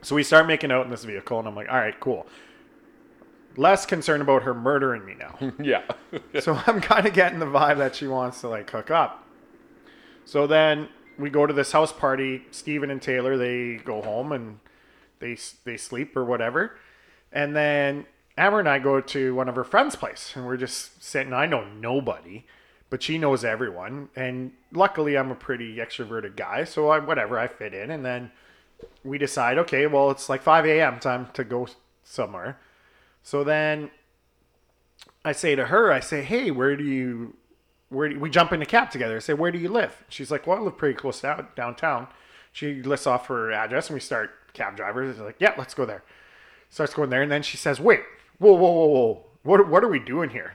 So 0.00 0.14
we 0.14 0.22
start 0.22 0.46
making 0.46 0.72
out 0.72 0.86
in 0.86 0.90
this 0.90 1.04
vehicle 1.04 1.38
and 1.38 1.46
I'm 1.46 1.54
like, 1.54 1.68
all 1.68 1.76
right, 1.76 1.98
cool. 2.00 2.26
Less 3.56 3.86
concerned 3.86 4.22
about 4.22 4.42
her 4.42 4.54
murdering 4.54 5.04
me 5.04 5.14
now. 5.14 5.52
Yeah. 5.58 5.82
so 6.40 6.60
I'm 6.66 6.80
kind 6.80 7.06
of 7.06 7.14
getting 7.14 7.38
the 7.38 7.46
vibe 7.46 7.78
that 7.78 7.96
she 7.96 8.06
wants 8.06 8.40
to 8.42 8.48
like 8.48 8.70
hook 8.70 8.90
up. 8.90 9.26
So 10.24 10.46
then 10.46 10.88
we 11.18 11.30
go 11.30 11.46
to 11.46 11.52
this 11.52 11.72
house 11.72 11.92
party. 11.92 12.42
Steven 12.50 12.90
and 12.90 13.00
Taylor 13.00 13.36
they 13.36 13.76
go 13.76 14.02
home 14.02 14.32
and 14.32 14.58
they 15.18 15.36
they 15.64 15.76
sleep 15.76 16.16
or 16.16 16.24
whatever, 16.24 16.76
and 17.32 17.56
then 17.56 18.06
Amber 18.36 18.60
and 18.60 18.68
I 18.68 18.78
go 18.78 19.00
to 19.00 19.34
one 19.34 19.48
of 19.48 19.56
her 19.56 19.64
friends' 19.64 19.96
place 19.96 20.32
and 20.34 20.46
we're 20.46 20.58
just 20.58 21.02
sitting. 21.02 21.32
I 21.32 21.46
know 21.46 21.64
nobody, 21.64 22.44
but 22.90 23.02
she 23.02 23.16
knows 23.16 23.44
everyone, 23.44 24.10
and 24.14 24.52
luckily 24.72 25.16
I'm 25.16 25.30
a 25.30 25.34
pretty 25.36 25.76
extroverted 25.76 26.36
guy, 26.36 26.64
so 26.64 26.88
I 26.90 26.98
whatever 26.98 27.38
I 27.38 27.48
fit 27.48 27.72
in. 27.72 27.90
And 27.90 28.04
then 28.04 28.30
we 29.02 29.16
decide, 29.16 29.56
okay, 29.58 29.86
well 29.86 30.10
it's 30.10 30.28
like 30.28 30.42
5 30.42 30.66
a.m. 30.66 31.00
time 31.00 31.28
to 31.32 31.44
go 31.44 31.66
somewhere. 32.04 32.58
So 33.26 33.42
then 33.42 33.90
I 35.24 35.32
say 35.32 35.56
to 35.56 35.66
her, 35.66 35.90
I 35.90 35.98
say, 35.98 36.22
hey, 36.22 36.52
where 36.52 36.76
do 36.76 36.84
you, 36.84 37.34
where 37.88 38.08
do 38.08 38.14
you, 38.14 38.20
we 38.20 38.30
jump 38.30 38.52
in 38.52 38.62
a 38.62 38.66
cab 38.66 38.92
together. 38.92 39.16
I 39.16 39.18
say, 39.18 39.34
where 39.34 39.50
do 39.50 39.58
you 39.58 39.68
live? 39.68 40.04
She's 40.08 40.30
like, 40.30 40.46
well, 40.46 40.58
I 40.58 40.60
live 40.60 40.78
pretty 40.78 40.94
close 40.94 41.20
down, 41.20 41.48
downtown. 41.56 42.06
She 42.52 42.84
lists 42.84 43.04
off 43.04 43.26
her 43.26 43.50
address 43.50 43.88
and 43.88 43.94
we 43.94 44.00
start 44.00 44.30
cab 44.52 44.76
drivers. 44.76 45.18
Like, 45.18 45.40
yeah, 45.40 45.54
let's 45.58 45.74
go 45.74 45.84
there. 45.84 46.04
Starts 46.70 46.94
going 46.94 47.10
there. 47.10 47.20
And 47.20 47.32
then 47.32 47.42
she 47.42 47.56
says, 47.56 47.80
wait, 47.80 48.04
whoa, 48.38 48.52
whoa, 48.52 48.70
whoa, 48.70 48.86
whoa. 48.86 49.26
What, 49.42 49.68
what 49.68 49.82
are 49.82 49.88
we 49.88 49.98
doing 49.98 50.30
here? 50.30 50.52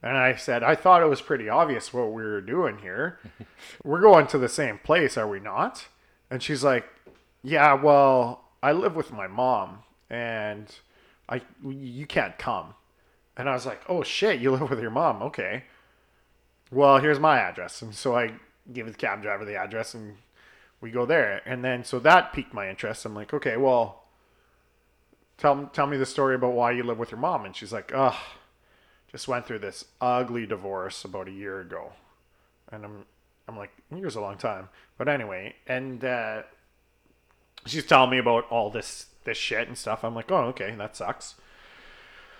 And 0.00 0.16
I 0.16 0.36
said, 0.36 0.62
I 0.62 0.76
thought 0.76 1.02
it 1.02 1.06
was 1.10 1.20
pretty 1.20 1.48
obvious 1.48 1.92
what 1.92 2.12
we 2.12 2.22
were 2.22 2.40
doing 2.40 2.78
here. 2.78 3.18
we're 3.82 4.00
going 4.00 4.28
to 4.28 4.38
the 4.38 4.48
same 4.48 4.78
place, 4.78 5.16
are 5.16 5.26
we 5.26 5.40
not? 5.40 5.88
And 6.30 6.44
she's 6.44 6.62
like, 6.62 6.86
yeah, 7.42 7.74
well, 7.74 8.44
I 8.62 8.70
live 8.70 8.94
with 8.94 9.10
my 9.10 9.26
mom 9.26 9.78
and 10.08 10.72
I, 11.28 11.40
you 11.66 12.06
can't 12.06 12.38
come. 12.38 12.74
And 13.36 13.48
I 13.48 13.52
was 13.52 13.66
like, 13.66 13.82
oh 13.88 14.02
shit, 14.02 14.40
you 14.40 14.50
live 14.52 14.70
with 14.70 14.80
your 14.80 14.90
mom. 14.90 15.22
Okay. 15.22 15.64
Well, 16.70 16.98
here's 16.98 17.20
my 17.20 17.38
address. 17.38 17.82
And 17.82 17.94
so 17.94 18.16
I 18.16 18.32
give 18.72 18.86
the 18.86 18.94
cab 18.94 19.22
driver 19.22 19.44
the 19.44 19.56
address 19.56 19.94
and 19.94 20.16
we 20.80 20.90
go 20.90 21.06
there. 21.06 21.42
And 21.46 21.64
then, 21.64 21.84
so 21.84 21.98
that 22.00 22.32
piqued 22.32 22.54
my 22.54 22.68
interest. 22.68 23.04
I'm 23.04 23.14
like, 23.14 23.32
okay, 23.32 23.56
well, 23.56 24.04
tell, 25.38 25.66
tell 25.72 25.86
me 25.86 25.96
the 25.96 26.06
story 26.06 26.34
about 26.34 26.52
why 26.52 26.72
you 26.72 26.82
live 26.82 26.98
with 26.98 27.10
your 27.10 27.20
mom. 27.20 27.44
And 27.44 27.56
she's 27.56 27.72
like, 27.72 27.92
ugh, 27.94 28.16
just 29.10 29.28
went 29.28 29.46
through 29.46 29.60
this 29.60 29.84
ugly 30.00 30.46
divorce 30.46 31.04
about 31.04 31.28
a 31.28 31.32
year 31.32 31.60
ago. 31.60 31.92
And 32.70 32.84
I'm, 32.84 33.04
I'm 33.48 33.56
like, 33.56 33.70
year's 33.94 34.16
a 34.16 34.20
long 34.20 34.36
time. 34.36 34.68
But 34.98 35.08
anyway, 35.08 35.54
and, 35.66 36.04
uh, 36.04 36.42
she's 37.66 37.86
telling 37.86 38.10
me 38.10 38.18
about 38.18 38.46
all 38.50 38.70
this, 38.70 39.06
this 39.24 39.38
shit 39.38 39.68
and 39.68 39.76
stuff. 39.76 40.04
I'm 40.04 40.14
like, 40.14 40.30
oh, 40.30 40.44
okay, 40.46 40.74
that 40.76 40.96
sucks. 40.96 41.34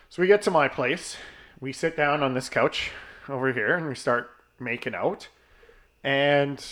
So 0.09 0.23
we 0.23 0.29
get 0.29 0.43
to 0.43 0.51
my 0.51 0.69
place. 0.69 1.17
We 1.61 1.73
sit 1.73 1.97
down 1.97 2.23
on 2.23 2.35
this 2.35 2.49
couch 2.49 2.91
over 3.29 3.53
here 3.53 3.75
and 3.75 3.89
we 3.89 3.95
start 3.95 4.31
making 4.59 4.95
out. 4.95 5.29
And 6.03 6.65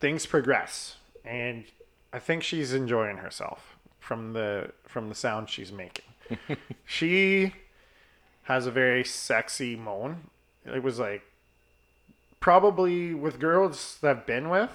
things 0.00 0.26
progress. 0.26 0.96
And 1.24 1.64
I 2.12 2.18
think 2.18 2.42
she's 2.42 2.72
enjoying 2.72 3.18
herself 3.18 3.76
from 3.98 4.32
the 4.32 4.72
from 4.86 5.08
the 5.08 5.14
sound 5.14 5.50
she's 5.50 5.72
making. 5.72 6.04
she 6.84 7.52
has 8.44 8.66
a 8.66 8.70
very 8.70 9.04
sexy 9.04 9.76
moan. 9.76 10.30
It 10.64 10.82
was 10.82 10.98
like 10.98 11.22
probably 12.40 13.12
with 13.12 13.38
girls 13.38 13.98
that 14.00 14.10
I've 14.10 14.26
been 14.26 14.48
with, 14.48 14.70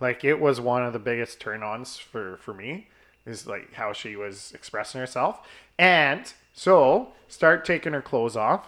like 0.00 0.24
it 0.24 0.40
was 0.40 0.60
one 0.60 0.82
of 0.82 0.92
the 0.92 0.98
biggest 0.98 1.40
turn 1.40 1.62
ons 1.62 1.96
for, 1.96 2.36
for 2.38 2.52
me 2.52 2.88
is 3.26 3.46
like 3.46 3.74
how 3.74 3.92
she 3.92 4.16
was 4.16 4.52
expressing 4.54 5.00
herself. 5.00 5.40
And 5.78 6.32
so 6.54 7.12
start 7.28 7.64
taking 7.64 7.92
her 7.92 8.02
clothes 8.02 8.36
off 8.36 8.66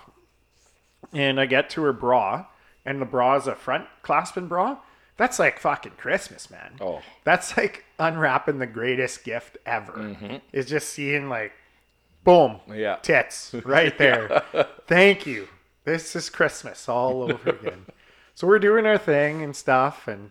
and 1.13 1.41
I 1.41 1.47
get 1.47 1.71
to 1.71 1.83
her 1.83 1.93
bra 1.93 2.47
and 2.85 3.01
the 3.01 3.07
bra 3.07 3.37
is 3.37 3.47
a 3.47 3.55
front 3.55 3.87
clasping 4.03 4.49
bra. 4.49 4.79
That's 5.17 5.39
like 5.39 5.59
fucking 5.59 5.93
Christmas, 5.97 6.51
man. 6.51 6.75
Oh. 6.81 7.01
That's 7.25 7.57
like 7.57 7.85
unwrapping 7.99 8.59
the 8.59 8.67
greatest 8.67 9.25
gift 9.25 9.57
ever. 9.67 9.93
Mm-hmm. 9.93 10.37
Is 10.53 10.67
just 10.67 10.91
seeing 10.91 11.29
like 11.29 11.53
boom, 12.25 12.61
Yeah. 12.73 12.97
tits 12.97 13.55
right 13.65 13.97
there. 13.99 14.43
Thank 14.87 15.27
you. 15.27 15.49
This 15.85 16.15
is 16.15 16.29
Christmas 16.31 16.89
all 16.89 17.23
over 17.23 17.51
again. 17.51 17.87
so 18.35 18.47
we're 18.47 18.59
doing 18.59 18.85
our 18.87 18.99
thing 18.99 19.43
and 19.43 19.57
stuff, 19.57 20.07
and 20.07 20.31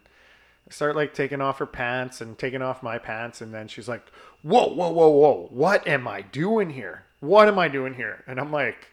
start 0.69 0.95
like 0.95 1.13
taking 1.13 1.41
off 1.41 1.59
her 1.59 1.65
pants 1.65 2.21
and 2.21 2.37
taking 2.37 2.61
off 2.61 2.83
my 2.83 2.97
pants, 2.97 3.41
and 3.41 3.53
then 3.53 3.67
she's 3.67 3.87
like, 3.87 4.11
"Whoa, 4.41 4.67
whoa, 4.67 4.91
whoa, 4.91 5.09
whoa! 5.09 5.47
What 5.51 5.87
am 5.87 6.07
I 6.07 6.21
doing 6.21 6.71
here? 6.71 7.05
What 7.19 7.47
am 7.47 7.59
I 7.59 7.67
doing 7.67 7.93
here?" 7.93 8.23
And 8.27 8.39
I'm 8.39 8.51
like, 8.51 8.89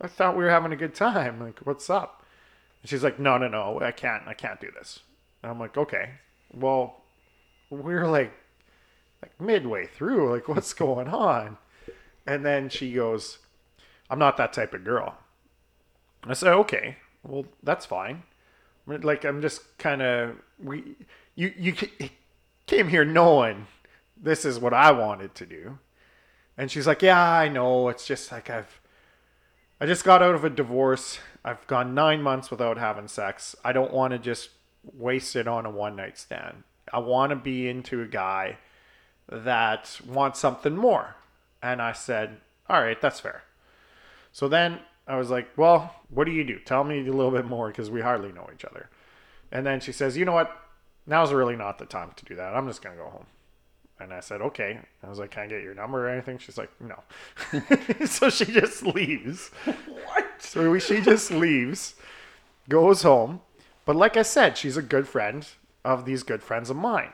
"I 0.00 0.06
thought 0.06 0.36
we 0.36 0.44
were 0.44 0.50
having 0.50 0.72
a 0.72 0.76
good 0.76 0.94
time. 0.94 1.40
Like, 1.40 1.60
what's 1.60 1.90
up?" 1.90 2.24
And 2.82 2.90
she's 2.90 3.04
like, 3.04 3.18
"No, 3.18 3.38
no, 3.38 3.48
no! 3.48 3.80
I 3.80 3.92
can't. 3.92 4.26
I 4.26 4.34
can't 4.34 4.60
do 4.60 4.70
this." 4.70 5.00
And 5.42 5.50
I'm 5.50 5.58
like, 5.60 5.76
"Okay, 5.76 6.10
well, 6.52 7.02
we're 7.70 8.06
like, 8.08 8.32
like 9.22 9.40
midway 9.40 9.86
through. 9.86 10.32
Like, 10.32 10.48
what's 10.48 10.74
going 10.74 11.08
on?" 11.08 11.58
And 12.26 12.44
then 12.44 12.68
she 12.68 12.92
goes, 12.92 13.38
"I'm 14.10 14.18
not 14.18 14.36
that 14.36 14.52
type 14.52 14.74
of 14.74 14.84
girl." 14.84 15.18
I 16.24 16.34
said, 16.34 16.52
"Okay, 16.52 16.96
well, 17.22 17.46
that's 17.62 17.86
fine." 17.86 18.22
Like 18.86 19.24
I'm 19.24 19.42
just 19.42 19.78
kind 19.78 20.02
of 20.02 20.36
we 20.62 20.96
you 21.34 21.52
you 21.56 21.74
came 22.66 22.88
here 22.88 23.04
knowing 23.04 23.66
this 24.16 24.44
is 24.44 24.58
what 24.58 24.72
I 24.72 24.92
wanted 24.92 25.34
to 25.36 25.46
do, 25.46 25.78
and 26.56 26.70
she's 26.70 26.86
like, 26.86 27.02
yeah, 27.02 27.20
I 27.20 27.48
know. 27.48 27.88
It's 27.88 28.06
just 28.06 28.30
like 28.30 28.48
I've 28.48 28.80
I 29.80 29.86
just 29.86 30.04
got 30.04 30.22
out 30.22 30.34
of 30.34 30.44
a 30.44 30.50
divorce. 30.50 31.18
I've 31.44 31.66
gone 31.66 31.94
nine 31.94 32.22
months 32.22 32.50
without 32.50 32.78
having 32.78 33.08
sex. 33.08 33.54
I 33.64 33.72
don't 33.72 33.92
want 33.92 34.12
to 34.12 34.18
just 34.18 34.50
waste 34.82 35.36
it 35.36 35.46
on 35.46 35.66
a 35.66 35.70
one 35.70 35.96
night 35.96 36.18
stand. 36.18 36.62
I 36.92 37.00
want 37.00 37.30
to 37.30 37.36
be 37.36 37.68
into 37.68 38.00
a 38.02 38.06
guy 38.06 38.58
that 39.28 40.00
wants 40.06 40.40
something 40.40 40.76
more. 40.76 41.16
And 41.62 41.82
I 41.82 41.92
said, 41.92 42.38
all 42.68 42.80
right, 42.80 43.00
that's 43.00 43.20
fair. 43.20 43.42
So 44.32 44.48
then 44.48 44.80
I 45.06 45.16
was 45.16 45.30
like, 45.30 45.48
well, 45.56 45.94
what 46.10 46.24
do 46.24 46.32
you 46.32 46.44
do? 46.44 46.58
Tell 46.58 46.84
me 46.84 47.00
a 47.00 47.12
little 47.12 47.30
bit 47.30 47.46
more 47.46 47.68
because 47.68 47.90
we 47.90 48.00
hardly 48.00 48.32
know 48.32 48.48
each 48.52 48.64
other. 48.64 48.88
And 49.52 49.64
then 49.64 49.80
she 49.80 49.92
says, 49.92 50.16
you 50.16 50.24
know 50.24 50.32
what? 50.32 50.50
Now's 51.06 51.32
really 51.32 51.56
not 51.56 51.78
the 51.78 51.86
time 51.86 52.10
to 52.16 52.24
do 52.24 52.34
that. 52.34 52.54
I'm 52.54 52.66
just 52.66 52.82
going 52.82 52.96
to 52.96 53.02
go 53.02 53.08
home. 53.08 53.26
And 53.98 54.12
I 54.12 54.20
said, 54.20 54.42
okay. 54.42 54.80
I 55.02 55.08
was 55.08 55.18
like, 55.18 55.30
can 55.30 55.44
I 55.44 55.46
get 55.46 55.62
your 55.62 55.74
number 55.74 56.06
or 56.06 56.10
anything? 56.10 56.38
She's 56.38 56.58
like, 56.58 56.70
no. 56.80 57.02
so 58.06 58.28
she 58.28 58.44
just 58.44 58.82
leaves. 58.82 59.50
What? 59.64 60.26
So 60.38 60.78
she 60.78 61.00
just 61.00 61.30
leaves, 61.30 61.94
goes 62.68 63.02
home. 63.02 63.40
But 63.84 63.96
like 63.96 64.16
I 64.16 64.22
said, 64.22 64.58
she's 64.58 64.76
a 64.76 64.82
good 64.82 65.08
friend 65.08 65.46
of 65.84 66.04
these 66.04 66.24
good 66.24 66.42
friends 66.42 66.68
of 66.68 66.76
mine. 66.76 67.12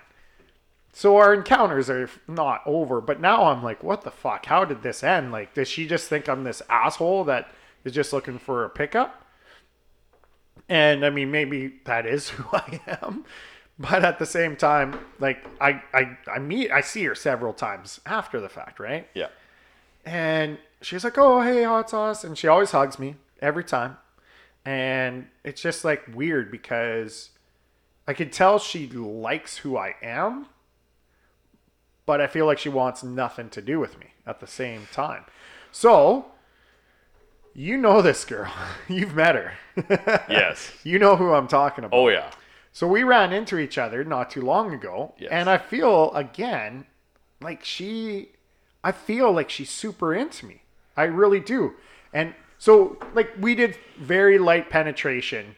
So 0.92 1.16
our 1.16 1.32
encounters 1.32 1.88
are 1.88 2.10
not 2.26 2.62
over. 2.66 3.00
But 3.00 3.20
now 3.20 3.44
I'm 3.44 3.62
like, 3.62 3.84
what 3.84 4.02
the 4.02 4.10
fuck? 4.10 4.46
How 4.46 4.64
did 4.64 4.82
this 4.82 5.04
end? 5.04 5.30
Like, 5.30 5.54
does 5.54 5.68
she 5.68 5.86
just 5.86 6.08
think 6.08 6.28
I'm 6.28 6.44
this 6.44 6.62
asshole 6.68 7.24
that 7.24 7.50
is 7.84 7.92
just 7.92 8.12
looking 8.12 8.38
for 8.38 8.64
a 8.64 8.70
pickup. 8.70 9.24
And 10.68 11.04
I 11.04 11.10
mean, 11.10 11.30
maybe 11.30 11.74
that 11.84 12.06
is 12.06 12.28
who 12.30 12.44
I 12.52 12.80
am. 13.02 13.24
But 13.78 14.04
at 14.04 14.18
the 14.18 14.26
same 14.26 14.56
time, 14.56 14.98
like 15.18 15.44
I, 15.60 15.82
I, 15.92 16.16
I 16.30 16.38
meet, 16.38 16.70
I 16.70 16.82
see 16.82 17.04
her 17.04 17.14
several 17.14 17.52
times 17.52 18.00
after 18.06 18.40
the 18.40 18.48
fact, 18.48 18.78
right? 18.78 19.08
Yeah. 19.14 19.28
And 20.04 20.58
she's 20.80 21.04
like, 21.04 21.16
"Oh, 21.16 21.40
hey, 21.40 21.62
hot 21.64 21.90
sauce," 21.90 22.24
and 22.24 22.36
she 22.36 22.48
always 22.48 22.72
hugs 22.72 22.98
me 22.98 23.16
every 23.40 23.64
time. 23.64 23.96
And 24.64 25.26
it's 25.44 25.60
just 25.60 25.84
like 25.84 26.02
weird 26.14 26.50
because 26.50 27.30
I 28.06 28.12
can 28.12 28.30
tell 28.30 28.58
she 28.58 28.88
likes 28.88 29.58
who 29.58 29.76
I 29.76 29.94
am, 30.02 30.46
but 32.04 32.20
I 32.20 32.26
feel 32.26 32.46
like 32.46 32.58
she 32.58 32.68
wants 32.68 33.02
nothing 33.02 33.48
to 33.50 33.62
do 33.62 33.80
with 33.80 33.98
me 33.98 34.06
at 34.26 34.40
the 34.40 34.46
same 34.46 34.88
time. 34.92 35.24
So 35.70 36.31
you 37.54 37.76
know 37.76 38.02
this 38.02 38.24
girl. 38.24 38.52
You've 38.88 39.14
met 39.14 39.34
her. 39.34 39.52
yes. 40.28 40.70
You 40.84 40.98
know 40.98 41.16
who 41.16 41.32
I'm 41.32 41.48
talking 41.48 41.84
about. 41.84 41.96
Oh 41.96 42.08
yeah. 42.08 42.30
So 42.72 42.86
we 42.86 43.02
ran 43.02 43.32
into 43.32 43.58
each 43.58 43.76
other 43.78 44.02
not 44.04 44.30
too 44.30 44.40
long 44.42 44.72
ago, 44.72 45.14
Yes. 45.18 45.30
and 45.30 45.50
I 45.50 45.58
feel 45.58 46.10
again 46.14 46.86
like 47.40 47.64
she 47.64 48.30
I 48.84 48.92
feel 48.92 49.30
like 49.32 49.50
she's 49.50 49.70
super 49.70 50.14
into 50.14 50.46
me. 50.46 50.62
I 50.96 51.04
really 51.04 51.40
do. 51.40 51.74
And 52.12 52.34
so 52.58 52.98
like 53.14 53.30
we 53.38 53.54
did 53.54 53.76
very 53.98 54.38
light 54.38 54.70
penetration 54.70 55.56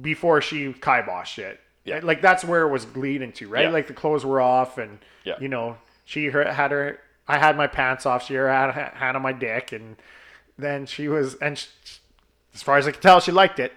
before 0.00 0.40
she 0.40 0.72
kiboshed 0.72 1.38
it. 1.38 1.60
Yeah. 1.84 2.00
Like 2.02 2.20
that's 2.20 2.44
where 2.44 2.62
it 2.62 2.68
was 2.70 2.94
leading 2.96 3.32
to, 3.32 3.48
right? 3.48 3.64
Yeah. 3.64 3.70
Like 3.70 3.86
the 3.86 3.94
clothes 3.94 4.24
were 4.24 4.40
off 4.40 4.78
and 4.78 4.98
Yeah. 5.24 5.36
you 5.40 5.48
know, 5.48 5.76
she 6.04 6.26
had 6.26 6.70
her 6.70 6.98
I 7.26 7.38
had 7.38 7.56
my 7.58 7.66
pants 7.66 8.06
off, 8.06 8.26
she 8.26 8.34
had 8.34 8.70
a 8.70 8.72
hand 8.72 9.16
on 9.16 9.22
my 9.22 9.32
dick 9.32 9.72
and 9.72 9.96
then 10.58 10.86
she 10.86 11.08
was 11.08 11.34
and 11.36 11.56
she, 11.58 11.68
as 12.54 12.62
far 12.62 12.76
as 12.76 12.86
I 12.86 12.92
could 12.92 13.02
tell 13.02 13.20
she 13.20 13.32
liked 13.32 13.58
it. 13.58 13.72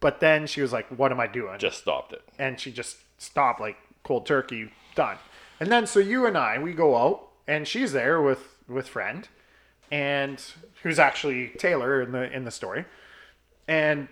But 0.00 0.18
then 0.20 0.46
she 0.46 0.60
was 0.60 0.72
like, 0.72 0.86
"What 0.88 1.12
am 1.12 1.20
I 1.20 1.26
doing?" 1.28 1.58
Just 1.58 1.78
stopped 1.78 2.12
it. 2.12 2.22
and 2.38 2.58
she 2.60 2.72
just 2.72 2.96
stopped 3.18 3.60
like 3.60 3.76
cold 4.02 4.26
turkey 4.26 4.70
done 4.96 5.16
and 5.60 5.70
then 5.70 5.86
so 5.86 6.00
you 6.00 6.26
and 6.26 6.36
i 6.36 6.58
we 6.58 6.72
go 6.72 6.96
out 6.96 7.28
and 7.46 7.68
she's 7.68 7.92
there 7.92 8.20
with 8.20 8.56
with 8.68 8.88
friend 8.88 9.28
and 9.92 10.42
who's 10.82 10.98
actually 10.98 11.48
taylor 11.56 12.02
in 12.02 12.10
the 12.10 12.30
in 12.32 12.44
the 12.44 12.50
story 12.50 12.84
and 13.68 14.08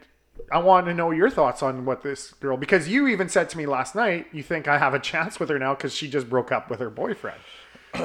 i 0.52 0.58
want 0.58 0.86
to 0.86 0.94
know 0.94 1.10
your 1.10 1.28
thoughts 1.28 1.60
on 1.60 1.84
what 1.84 2.02
this 2.04 2.32
girl 2.34 2.56
because 2.56 2.86
you 2.88 3.08
even 3.08 3.28
said 3.28 3.50
to 3.50 3.58
me 3.58 3.66
last 3.66 3.96
night 3.96 4.26
you 4.32 4.44
think 4.44 4.68
i 4.68 4.78
have 4.78 4.94
a 4.94 4.98
chance 5.10 5.40
with 5.40 5.48
her 5.48 5.58
now 5.58 5.74
because 5.74 5.92
she 5.92 6.08
just 6.08 6.30
broke 6.30 6.52
up 6.52 6.70
with 6.70 6.78
her 6.78 6.88
boyfriend 6.88 7.40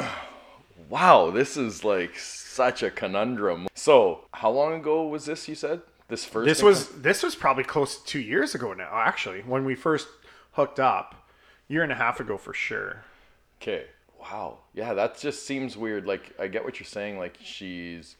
Wow, 0.89 1.31
this 1.31 1.57
is 1.57 1.83
like 1.83 2.17
such 2.17 2.83
a 2.83 2.91
conundrum. 2.91 3.67
So, 3.73 4.25
how 4.33 4.51
long 4.51 4.73
ago 4.73 5.07
was 5.07 5.25
this? 5.25 5.47
You 5.47 5.55
said 5.55 5.81
this 6.07 6.25
first. 6.25 6.45
this 6.45 6.59
encounter? 6.59 6.69
was 6.69 6.89
this 7.01 7.23
was 7.23 7.35
probably 7.35 7.63
close 7.63 7.99
to 7.99 8.05
two 8.05 8.19
years 8.19 8.53
ago 8.55 8.73
now 8.73 8.89
actually 8.93 9.41
when 9.41 9.65
we 9.65 9.75
first 9.75 10.07
hooked 10.51 10.79
up 10.79 11.27
year 11.67 11.81
and 11.83 11.91
a 11.91 11.95
half 11.95 12.19
ago 12.19 12.37
for 12.37 12.53
sure 12.53 13.03
Okay. 13.61 13.85
Wow. 14.19 14.59
Yeah, 14.73 14.93
that 14.93 15.17
just 15.19 15.45
seems 15.45 15.77
weird. 15.77 16.05
Like 16.05 16.33
I 16.39 16.47
get 16.47 16.63
what 16.63 16.79
you're 16.79 16.85
saying. 16.85 17.17
Like 17.17 17.37
she's 17.41 18.15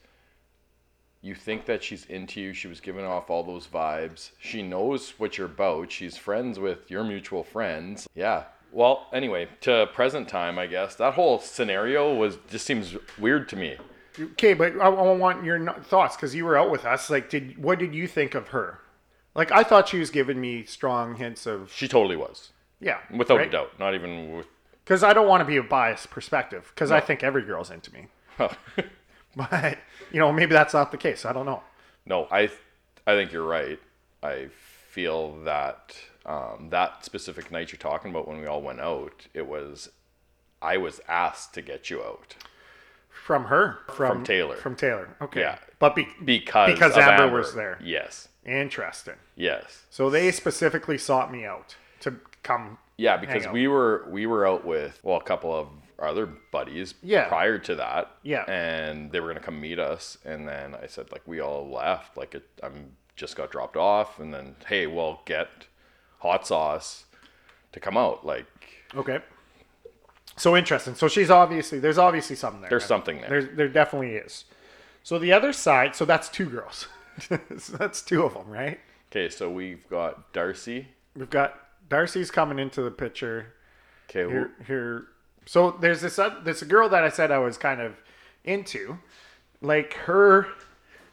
you 1.21 1.33
think 1.33 1.65
that 1.65 1.83
she's 1.83 2.05
into 2.05 2.39
you. 2.39 2.53
She 2.53 2.67
was 2.67 2.79
giving 2.79 3.05
off 3.05 3.29
all 3.29 3.43
those 3.43 3.67
vibes. 3.67 4.31
She 4.39 4.61
knows 4.61 5.13
what 5.17 5.37
you're 5.37 5.47
about. 5.47 5.91
She's 5.91 6.17
friends 6.17 6.59
with 6.59 6.89
your 6.89 7.03
mutual 7.03 7.43
friends. 7.43 8.07
Yeah. 8.13 8.43
Well, 8.75 9.07
anyway, 9.13 9.47
to 9.61 9.87
present 9.93 10.27
time, 10.27 10.59
I 10.59 10.67
guess 10.67 10.95
that 10.95 11.13
whole 11.13 11.39
scenario 11.39 12.13
was 12.13 12.37
just 12.49 12.65
seems 12.65 12.97
weird 13.17 13.47
to 13.49 13.55
me. 13.55 13.77
Okay, 14.19 14.53
but 14.53 14.73
I, 14.73 14.87
I 14.87 15.13
want 15.13 15.45
your 15.45 15.65
thoughts 15.83 16.17
because 16.17 16.35
you 16.35 16.43
were 16.43 16.57
out 16.57 16.69
with 16.69 16.83
us. 16.83 17.09
Like, 17.09 17.29
did 17.29 17.57
what 17.57 17.79
did 17.79 17.95
you 17.95 18.05
think 18.05 18.35
of 18.35 18.49
her? 18.49 18.81
Like, 19.33 19.49
I 19.49 19.63
thought 19.63 19.87
she 19.87 19.97
was 19.97 20.09
giving 20.09 20.41
me 20.41 20.65
strong 20.65 21.15
hints 21.15 21.45
of 21.45 21.71
She 21.73 21.87
totally 21.87 22.17
was, 22.17 22.51
yeah, 22.81 22.97
without 23.09 23.39
a 23.39 23.49
doubt. 23.49 23.79
Not 23.79 23.95
even 23.95 24.35
with. 24.35 24.47
Because 24.83 25.03
I 25.03 25.13
don't 25.13 25.29
want 25.29 25.39
to 25.39 25.45
be 25.45 25.55
a 25.55 25.63
biased 25.63 26.09
perspective 26.11 26.69
because 26.75 26.91
I 26.91 26.99
think 26.99 27.23
every 27.23 27.43
girl's 27.43 27.71
into 27.71 27.93
me, 27.93 28.07
oh. 28.41 28.51
but 29.37 29.77
you 30.11 30.19
know 30.19 30.33
maybe 30.33 30.51
that's 30.51 30.73
not 30.73 30.91
the 30.91 30.97
case. 30.97 31.23
I 31.23 31.31
don't 31.31 31.45
know. 31.45 31.63
No, 32.05 32.27
I 32.29 32.49
I 33.07 33.13
think 33.13 33.31
you're 33.31 33.47
right. 33.47 33.79
I 34.21 34.49
feel 34.91 35.41
that 35.45 35.95
um, 36.25 36.69
that 36.71 37.05
specific 37.05 37.51
night 37.51 37.71
you're 37.71 37.79
talking 37.79 38.11
about 38.11 38.27
when 38.27 38.39
we 38.39 38.45
all 38.47 38.61
went 38.61 38.79
out, 38.79 39.27
it 39.33 39.47
was 39.47 39.89
I 40.61 40.77
was 40.77 40.99
asked 41.07 41.53
to 41.55 41.61
get 41.61 41.89
you 41.89 42.01
out 42.03 42.35
From 43.09 43.45
her, 43.45 43.79
from, 43.93 44.23
Taylor. 44.23 44.55
from 44.55 44.75
Taylor. 44.75 45.15
Okay, 45.21 45.41
Yeah. 45.41 45.57
but 45.79 45.95
be, 45.95 46.07
because 46.23 46.73
Because 46.73 46.93
of 46.93 46.99
Amber 46.99 47.37
was 47.37 47.53
there. 47.53 47.77
Yes, 47.83 48.27
interesting. 48.45 49.15
yes, 49.35 49.83
So 49.89 50.09
they 50.09 50.31
specifically 50.31 50.97
sought 50.97 51.31
me 51.31 51.45
out 51.45 51.75
to 52.01 52.15
come. 52.43 52.77
yeah. 52.97 53.17
Because 53.17 53.47
we 53.47 53.67
were 53.67 54.05
we 54.09 54.25
were 54.25 54.47
out 54.47 54.65
with 54.65 54.99
well 55.03 55.17
a 55.17 55.23
couple 55.23 55.53
of 55.53 55.67
our 55.99 56.07
other 56.09 56.25
buddies 56.51 56.93
Yeah. 57.01 57.27
prior 57.27 57.57
to 57.59 57.75
that 57.75 58.11
Yeah. 58.23 58.43
and 58.49 59.11
they 59.11 59.19
were 59.19 59.27
gonna 59.29 59.39
come 59.39 59.59
meet 59.61 59.79
us 59.79 60.17
and 60.25 60.47
then 60.47 60.75
I 60.75 60.87
said 60.87 61.11
like 61.11 61.21
we 61.25 61.39
all 61.39 61.69
left 61.69 62.17
like 62.17 62.35
it, 62.35 62.43
I'm 62.63 62.91
just 63.15 63.35
got 63.37 63.49
dropped 63.51 63.77
off 63.77 64.19
and 64.19 64.33
then 64.33 64.55
hey 64.67 64.87
we'll 64.87 65.21
get 65.25 65.47
hot 66.19 66.47
sauce 66.47 67.05
to 67.71 67.79
come 67.79 67.97
out 67.97 68.25
like 68.25 68.45
Okay. 68.95 69.19
So 70.37 70.55
interesting. 70.55 70.95
So 70.95 71.07
she's 71.07 71.29
obviously 71.29 71.79
there's 71.79 71.97
obviously 71.97 72.35
something 72.35 72.61
there. 72.61 72.69
There's 72.69 72.85
something 72.85 73.21
there. 73.21 73.29
There's 73.29 73.57
there 73.57 73.67
definitely 73.69 74.15
is. 74.15 74.45
So 75.03 75.19
the 75.19 75.31
other 75.33 75.53
side, 75.53 75.95
so 75.95 76.03
that's 76.05 76.29
two 76.29 76.45
girls. 76.47 76.87
so 77.19 77.77
that's 77.77 78.01
two 78.01 78.23
of 78.23 78.33
them, 78.33 78.49
right? 78.49 78.79
Okay, 79.11 79.29
so 79.29 79.49
we've 79.49 79.87
got 79.89 80.33
Darcy. 80.33 80.87
We've 81.15 81.29
got 81.29 81.59
Darcy's 81.89 82.31
coming 82.31 82.59
into 82.59 82.81
the 82.81 82.91
picture 82.91 83.53
Okay, 84.09 84.29
here. 84.29 84.51
here. 84.67 85.05
So 85.45 85.71
there's 85.71 86.01
this 86.01 86.19
uh, 86.19 86.35
this 86.43 86.63
girl 86.63 86.89
that 86.89 87.03
I 87.03 87.09
said 87.09 87.31
I 87.31 87.37
was 87.37 87.57
kind 87.57 87.79
of 87.81 87.95
into, 88.43 88.97
like 89.61 89.93
her. 89.93 90.47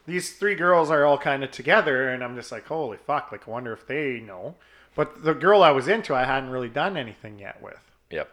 These 0.07 0.37
three 0.37 0.57
girls 0.57 0.91
are 0.91 1.05
all 1.05 1.19
kind 1.19 1.45
of 1.45 1.53
together, 1.53 2.09
and 2.09 2.25
I'm 2.25 2.35
just 2.35 2.51
like, 2.51 2.67
holy 2.67 2.97
fuck! 2.97 3.31
Like, 3.31 3.47
I 3.47 3.51
wonder 3.51 3.73
if 3.73 3.87
they 3.87 4.19
know. 4.21 4.57
But 4.95 5.25
the 5.25 5.35
girl 5.35 5.63
I 5.63 5.71
was 5.71 5.89
into, 5.89 6.15
I 6.15 6.25
hadn't 6.25 6.51
really 6.51 6.69
done 6.69 6.97
anything 6.97 7.39
yet 7.39 7.63
with. 7.63 7.91
yep. 8.11 8.31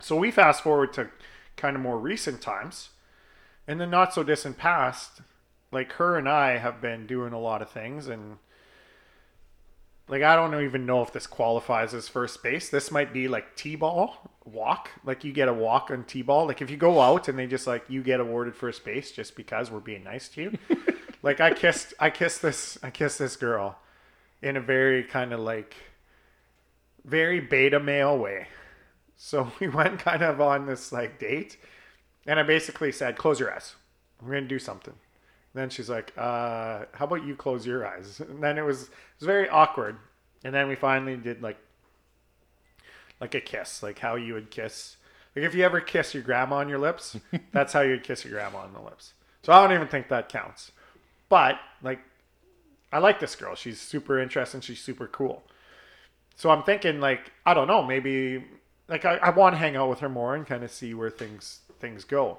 So 0.00 0.16
we 0.16 0.30
fast 0.30 0.62
forward 0.62 0.92
to 0.94 1.08
kind 1.56 1.76
of 1.76 1.82
more 1.82 1.98
recent 1.98 2.40
times. 2.40 2.90
In 3.68 3.78
the 3.78 3.86
not 3.86 4.12
so 4.12 4.22
distant 4.22 4.58
past, 4.58 5.20
like 5.70 5.92
her 5.92 6.18
and 6.18 6.28
I 6.28 6.58
have 6.58 6.80
been 6.80 7.06
doing 7.06 7.32
a 7.32 7.38
lot 7.38 7.62
of 7.62 7.70
things 7.70 8.08
and 8.08 8.38
like 10.08 10.22
I 10.22 10.34
don't 10.34 10.62
even 10.62 10.84
know 10.84 11.02
if 11.02 11.12
this 11.12 11.26
qualifies 11.26 11.94
as 11.94 12.08
first 12.08 12.42
base. 12.42 12.68
This 12.68 12.90
might 12.90 13.12
be 13.12 13.28
like 13.28 13.54
T-ball 13.56 14.30
walk. 14.44 14.90
Like 15.04 15.24
you 15.24 15.32
get 15.32 15.48
a 15.48 15.54
walk 15.54 15.90
on 15.90 16.04
T-ball. 16.04 16.46
Like 16.46 16.60
if 16.60 16.70
you 16.70 16.76
go 16.76 17.00
out 17.00 17.28
and 17.28 17.38
they 17.38 17.46
just 17.46 17.66
like 17.66 17.84
you 17.88 18.02
get 18.02 18.20
awarded 18.20 18.56
first 18.56 18.84
base 18.84 19.12
just 19.12 19.36
because 19.36 19.70
we're 19.70 19.80
being 19.80 20.04
nice 20.04 20.28
to 20.30 20.42
you. 20.42 20.58
like 21.22 21.40
I 21.40 21.54
kissed 21.54 21.94
I 21.98 22.10
kissed 22.10 22.42
this 22.42 22.76
I 22.82 22.90
kissed 22.90 23.18
this 23.18 23.36
girl 23.36 23.78
in 24.42 24.56
a 24.56 24.60
very 24.60 25.04
kind 25.04 25.32
of 25.32 25.40
like 25.40 25.74
very 27.04 27.40
beta 27.40 27.80
male 27.80 28.18
way. 28.18 28.48
So 29.16 29.50
we 29.60 29.68
went 29.68 30.00
kind 30.00 30.22
of 30.22 30.40
on 30.40 30.66
this 30.66 30.92
like 30.92 31.18
date 31.18 31.58
and 32.26 32.38
I 32.38 32.42
basically 32.42 32.92
said, 32.92 33.16
"Close 33.16 33.40
your 33.40 33.52
eyes. 33.52 33.74
We're 34.20 34.32
going 34.32 34.44
to 34.44 34.48
do 34.48 34.58
something." 34.58 34.94
then 35.54 35.68
she's 35.68 35.90
like, 35.90 36.12
uh, 36.16 36.86
"How 36.92 37.04
about 37.04 37.24
you 37.24 37.36
close 37.36 37.66
your 37.66 37.86
eyes?" 37.86 38.20
And 38.20 38.42
then 38.42 38.58
it 38.58 38.62
was 38.62 38.84
it 38.84 38.90
was 39.18 39.26
very 39.26 39.48
awkward. 39.48 39.96
And 40.44 40.54
then 40.54 40.68
we 40.68 40.74
finally 40.74 41.16
did 41.16 41.42
like 41.42 41.58
like 43.20 43.34
a 43.34 43.40
kiss, 43.40 43.82
like 43.82 43.98
how 43.98 44.14
you 44.14 44.34
would 44.34 44.50
kiss. 44.50 44.96
Like 45.36 45.44
if 45.44 45.54
you 45.54 45.64
ever 45.64 45.80
kiss 45.80 46.14
your 46.14 46.22
grandma 46.22 46.56
on 46.56 46.68
your 46.68 46.78
lips, 46.78 47.16
that's 47.52 47.72
how 47.72 47.80
you'd 47.80 48.02
kiss 48.02 48.24
your 48.24 48.34
grandma 48.34 48.58
on 48.58 48.72
the 48.72 48.80
lips. 48.80 49.12
So 49.42 49.52
I 49.52 49.62
don't 49.62 49.74
even 49.74 49.88
think 49.88 50.08
that 50.08 50.28
counts. 50.28 50.72
But 51.28 51.58
like 51.82 52.00
I 52.92 52.98
like 52.98 53.20
this 53.20 53.34
girl. 53.34 53.54
She's 53.54 53.80
super 53.80 54.20
interesting. 54.20 54.60
She's 54.60 54.80
super 54.80 55.06
cool. 55.06 55.42
So 56.36 56.50
I'm 56.50 56.62
thinking 56.62 57.00
like 57.00 57.32
I 57.46 57.54
don't 57.54 57.68
know, 57.68 57.82
maybe 57.82 58.44
like 58.88 59.04
I, 59.04 59.16
I 59.16 59.30
want 59.30 59.54
to 59.54 59.58
hang 59.58 59.76
out 59.76 59.88
with 59.88 60.00
her 60.00 60.08
more 60.08 60.34
and 60.34 60.46
kind 60.46 60.62
of 60.62 60.70
see 60.70 60.94
where 60.94 61.10
things 61.10 61.60
things 61.80 62.04
go. 62.04 62.38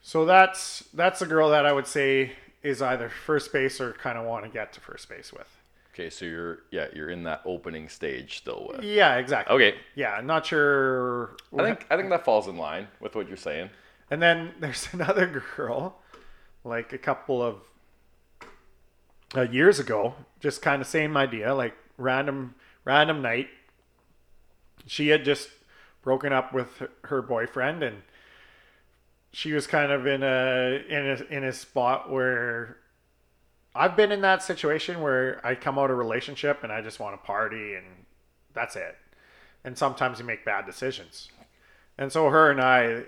So 0.00 0.24
that's 0.24 0.84
that's 0.94 1.20
a 1.22 1.26
girl 1.26 1.50
that 1.50 1.66
I 1.66 1.72
would 1.72 1.86
say 1.86 2.32
is 2.62 2.80
either 2.82 3.08
first 3.08 3.52
base 3.52 3.80
or 3.80 3.92
kind 3.92 4.18
of 4.18 4.24
want 4.24 4.44
to 4.44 4.50
get 4.50 4.72
to 4.74 4.80
first 4.80 5.08
base 5.08 5.32
with. 5.32 5.48
Okay, 5.92 6.10
so 6.10 6.24
you're 6.24 6.58
yeah 6.70 6.86
you're 6.94 7.10
in 7.10 7.22
that 7.24 7.40
opening 7.44 7.88
stage 7.88 8.38
still 8.38 8.68
with. 8.70 8.84
Yeah, 8.84 9.16
exactly. 9.16 9.54
Okay, 9.54 9.78
Yeah, 9.94 10.12
I'm 10.12 10.26
not 10.26 10.46
sure. 10.46 11.36
I 11.58 11.62
think 11.62 11.86
I 11.90 11.96
think 11.96 12.10
that 12.10 12.24
falls 12.24 12.48
in 12.48 12.56
line 12.56 12.88
with 13.00 13.14
what 13.14 13.28
you're 13.28 13.36
saying. 13.36 13.70
And 14.10 14.22
then 14.22 14.52
there's 14.60 14.88
another 14.92 15.42
girl, 15.56 15.98
like 16.64 16.92
a 16.92 16.98
couple 16.98 17.42
of 17.42 17.56
uh, 19.36 19.42
years 19.42 19.78
ago, 19.78 20.14
just 20.40 20.62
kind 20.62 20.80
of 20.80 20.88
same 20.88 21.16
idea, 21.16 21.54
like 21.54 21.74
random 21.98 22.54
random 22.84 23.22
night. 23.22 23.48
She 24.86 25.08
had 25.08 25.24
just 25.24 25.48
broken 26.02 26.32
up 26.32 26.52
with 26.52 26.82
her- 27.04 27.22
boyfriend, 27.22 27.82
and 27.82 28.02
she 29.32 29.52
was 29.52 29.66
kind 29.66 29.92
of 29.92 30.06
in 30.06 30.22
a 30.22 30.82
in 30.88 31.06
a 31.06 31.34
in 31.36 31.44
a 31.44 31.52
spot 31.52 32.10
where 32.10 32.78
I've 33.74 33.96
been 33.96 34.10
in 34.10 34.22
that 34.22 34.42
situation 34.42 35.02
where 35.02 35.44
I 35.44 35.54
come 35.54 35.78
out 35.78 35.90
of 35.90 35.90
a 35.90 35.94
relationship 35.94 36.62
and 36.62 36.72
I 36.72 36.80
just 36.80 36.98
want 36.98 37.20
to 37.20 37.26
party 37.26 37.74
and 37.74 37.84
that's 38.54 38.74
it. 38.74 38.96
And 39.64 39.76
sometimes 39.76 40.18
you 40.18 40.24
make 40.24 40.46
bad 40.46 40.64
decisions. 40.64 41.28
And 41.98 42.10
so 42.10 42.30
her 42.30 42.50
and 42.50 42.60
I 42.60 43.02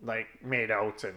like 0.00 0.28
made 0.44 0.70
out 0.70 1.02
and 1.02 1.16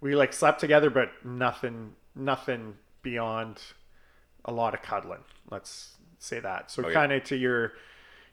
we 0.00 0.14
like 0.16 0.32
slept 0.32 0.60
together 0.60 0.88
but 0.88 1.10
nothing 1.22 1.92
nothing 2.14 2.74
beyond 3.02 3.60
a 4.44 4.52
lot 4.52 4.74
of 4.74 4.82
cuddling. 4.82 5.24
Let's 5.50 5.96
say 6.18 6.40
that. 6.40 6.70
So 6.70 6.82
Okay. 6.84 6.92
kind 6.92 7.12
of 7.12 7.24
to 7.24 7.36
your 7.36 7.72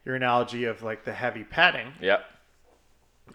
your 0.06 0.16
analogy 0.16 0.64
of 0.64 0.82
like 0.84 1.04
the 1.04 1.12
heavy 1.12 1.44
petting, 1.44 1.92
Yep. 2.00 2.26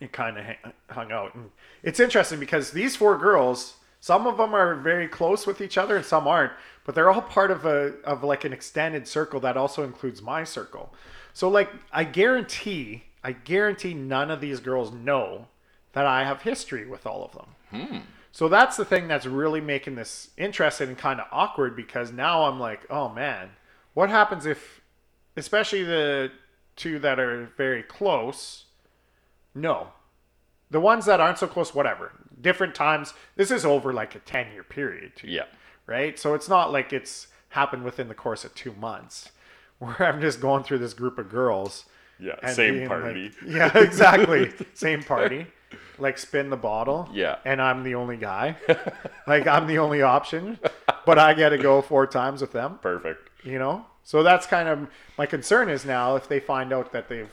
it 0.00 0.10
kind 0.12 0.38
of 0.38 0.46
hung 0.90 1.12
out. 1.12 1.34
And 1.34 1.50
it's 1.82 2.00
interesting 2.00 2.40
because 2.40 2.70
these 2.70 2.96
four 2.96 3.18
girls, 3.18 3.76
some 4.00 4.26
of 4.26 4.38
them 4.38 4.54
are 4.54 4.74
very 4.76 5.06
close 5.06 5.46
with 5.46 5.60
each 5.60 5.76
other 5.76 5.96
and 5.96 6.04
some 6.04 6.26
aren't, 6.26 6.52
but 6.84 6.94
they're 6.94 7.10
all 7.10 7.20
part 7.20 7.50
of 7.50 7.66
a 7.66 7.94
of 8.04 8.24
like 8.24 8.44
an 8.44 8.52
extended 8.54 9.06
circle 9.06 9.38
that 9.40 9.56
also 9.56 9.84
includes 9.84 10.22
my 10.22 10.44
circle. 10.44 10.94
So 11.34 11.48
like 11.48 11.68
I 11.92 12.04
guarantee, 12.04 13.04
I 13.22 13.32
guarantee 13.32 13.92
none 13.94 14.30
of 14.30 14.40
these 14.40 14.60
girls 14.60 14.92
know 14.92 15.48
that 15.92 16.06
I 16.06 16.24
have 16.24 16.40
history 16.42 16.86
with 16.86 17.06
all 17.06 17.22
of 17.24 17.32
them. 17.32 17.86
Hmm. 17.86 17.98
So 18.34 18.48
that's 18.48 18.76
the 18.78 18.84
thing 18.84 19.08
that's 19.08 19.26
really 19.26 19.60
making 19.60 19.94
this 19.94 20.30
interesting 20.38 20.88
and 20.88 20.98
kind 20.98 21.20
of 21.20 21.26
awkward 21.30 21.76
because 21.76 22.10
now 22.12 22.44
I'm 22.44 22.58
like, 22.58 22.80
oh 22.90 23.08
man, 23.10 23.50
what 23.94 24.08
happens 24.08 24.46
if, 24.46 24.80
especially 25.36 25.82
the 25.84 26.32
two 26.74 26.98
that 27.00 27.20
are 27.20 27.50
very 27.58 27.82
close, 27.82 28.64
no. 29.54 29.88
The 30.70 30.80
ones 30.80 31.04
that 31.04 31.20
aren't 31.20 31.38
so 31.38 31.46
close, 31.46 31.74
whatever. 31.74 32.12
Different 32.40 32.74
times. 32.74 33.12
This 33.36 33.50
is 33.50 33.66
over 33.66 33.92
like 33.92 34.14
a 34.14 34.20
10 34.20 34.52
year 34.52 34.62
period, 34.64 35.14
too, 35.16 35.28
Yeah. 35.28 35.44
right? 35.86 36.18
So 36.18 36.32
it's 36.32 36.48
not 36.48 36.72
like 36.72 36.92
it's 36.94 37.28
happened 37.50 37.84
within 37.84 38.08
the 38.08 38.14
course 38.14 38.44
of 38.46 38.54
two 38.54 38.72
months 38.72 39.30
where 39.78 40.02
I'm 40.02 40.22
just 40.22 40.40
going 40.40 40.62
through 40.64 40.78
this 40.78 40.94
group 40.94 41.18
of 41.18 41.28
girls. 41.28 41.84
Yeah. 42.18 42.48
Same 42.48 42.88
party. 42.88 43.24
like- 43.42 43.54
yeah, 43.54 43.78
exactly. 43.78 44.52
Same 44.74 45.02
party. 45.02 45.46
Like 45.98 46.18
spin 46.18 46.50
the 46.50 46.56
bottle. 46.56 47.08
Yeah. 47.12 47.36
And 47.44 47.60
I'm 47.62 47.82
the 47.82 47.94
only 47.94 48.16
guy. 48.16 48.56
like 49.26 49.46
I'm 49.46 49.66
the 49.66 49.78
only 49.78 50.02
option. 50.02 50.58
But 51.04 51.18
I 51.18 51.34
get 51.34 51.50
to 51.50 51.58
go 51.58 51.82
four 51.82 52.06
times 52.06 52.40
with 52.40 52.52
them 52.52 52.78
Perfect. 52.80 53.28
you 53.44 53.58
know 53.58 53.84
so 54.04 54.22
that's 54.22 54.46
kind 54.46 54.68
of 54.68 54.88
my 55.18 55.26
concern 55.26 55.68
is 55.68 55.84
now 55.84 56.16
if 56.16 56.28
they 56.28 56.38
find 56.40 56.72
out 56.72 56.92
that 56.92 57.08
they've 57.08 57.28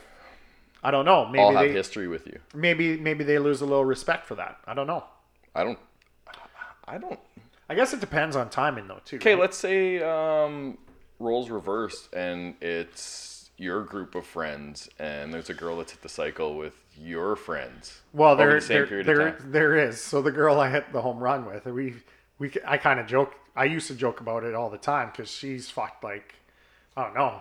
i 0.82 0.90
don't 0.90 1.04
know 1.04 1.26
maybe 1.26 1.54
have 1.54 1.64
they 1.64 1.72
history 1.72 2.08
with 2.08 2.26
you. 2.26 2.38
maybe 2.54 2.96
maybe 2.96 3.22
they 3.24 3.38
lose 3.38 3.60
a 3.60 3.64
little 3.64 3.84
respect 3.84 4.26
for 4.26 4.34
that 4.36 4.58
i 4.66 4.74
don't 4.74 4.86
know 4.86 5.04
I 5.54 5.64
don't. 5.64 5.78
I 6.86 6.98
don't. 6.98 7.18
i 7.68 7.74
guess 7.74 7.92
it 7.92 8.00
depends 8.00 8.34
on 8.36 8.50
timing 8.50 8.88
though 8.88 9.00
too 9.04 9.16
Okay, 9.16 9.34
right? 9.34 9.40
let's 9.40 9.56
say 9.56 10.00
um, 10.02 10.78
roles 11.18 11.50
reversed 11.50 12.12
and 12.12 12.54
it's 12.60 13.50
your 13.56 13.82
group 13.82 14.14
of 14.14 14.24
friends, 14.26 14.88
and 14.98 15.34
there's 15.34 15.50
a 15.50 15.54
girl 15.54 15.76
that's 15.76 15.92
hit 15.92 16.00
the 16.00 16.08
cycle 16.08 16.56
with 16.56 16.72
your 17.02 17.34
friends. 17.34 18.00
well 18.12 18.36
there 18.36 18.54
the 18.54 18.60
same 18.60 18.76
there, 18.78 18.86
period 18.86 19.06
there, 19.06 19.36
there 19.40 19.76
is 19.76 20.00
so 20.00 20.20
the 20.20 20.30
girl 20.30 20.60
i 20.60 20.68
hit 20.68 20.92
the 20.92 21.00
home 21.00 21.18
run 21.18 21.46
with 21.46 21.64
we 21.64 21.94
we 22.38 22.52
i 22.66 22.76
kind 22.76 23.00
of 23.00 23.06
joke 23.06 23.34
i 23.56 23.64
used 23.64 23.86
to 23.86 23.94
joke 23.94 24.20
about 24.20 24.44
it 24.44 24.54
all 24.54 24.68
the 24.68 24.76
time 24.78 25.08
because 25.10 25.30
she's 25.30 25.70
fucked 25.70 26.04
like 26.04 26.34
i 26.96 27.04
don't 27.04 27.14
know 27.14 27.40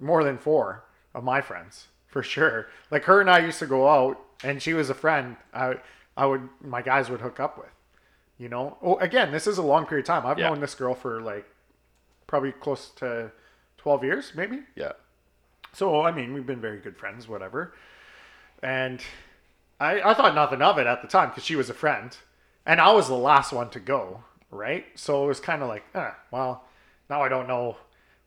more 0.00 0.24
than 0.24 0.36
four 0.38 0.84
of 1.14 1.22
my 1.22 1.40
friends 1.40 1.86
for 2.08 2.22
sure 2.22 2.66
like 2.90 3.04
her 3.04 3.20
and 3.20 3.30
i 3.30 3.38
used 3.38 3.58
to 3.60 3.66
go 3.66 3.88
out 3.88 4.18
and 4.42 4.60
she 4.60 4.74
was 4.74 4.90
a 4.90 4.94
friend 4.94 5.36
i 5.54 5.74
i 6.16 6.26
would 6.26 6.48
my 6.60 6.82
guys 6.82 7.08
would 7.08 7.20
hook 7.20 7.38
up 7.38 7.56
with 7.58 7.70
you 8.38 8.48
know 8.48 8.76
oh 8.82 8.96
again 8.98 9.30
this 9.30 9.46
is 9.46 9.58
a 9.58 9.62
long 9.62 9.86
period 9.86 10.02
of 10.04 10.06
time 10.08 10.26
i've 10.26 10.38
Yeah. 10.38 10.48
known 10.48 10.60
this 10.60 10.74
girl 10.74 10.94
for 10.94 11.20
like 11.20 11.46
probably 12.26 12.50
close 12.52 12.90
to 12.96 13.30
12 13.78 14.02
years 14.04 14.32
maybe 14.34 14.60
Yeah. 14.74 14.92
so 15.72 16.02
I 16.02 16.10
mean, 16.10 16.34
we've 16.34 16.46
been 16.46 16.60
very 16.60 16.78
good 16.80 16.96
friends, 16.96 17.28
whatever. 17.28 17.72
And 18.62 19.00
I 19.80 20.00
I 20.00 20.14
thought 20.14 20.34
nothing 20.34 20.62
of 20.62 20.78
it 20.78 20.86
at 20.86 21.02
the 21.02 21.08
time 21.08 21.28
because 21.30 21.44
she 21.44 21.56
was 21.56 21.70
a 21.70 21.74
friend, 21.74 22.16
and 22.66 22.80
I 22.80 22.92
was 22.92 23.08
the 23.08 23.14
last 23.14 23.52
one 23.52 23.70
to 23.70 23.80
go, 23.80 24.24
right? 24.50 24.86
So 24.94 25.24
it 25.24 25.28
was 25.28 25.40
kind 25.40 25.62
of 25.62 25.68
like, 25.68 25.84
eh, 25.94 26.10
well, 26.30 26.64
now 27.08 27.22
I 27.22 27.28
don't 27.28 27.48
know 27.48 27.76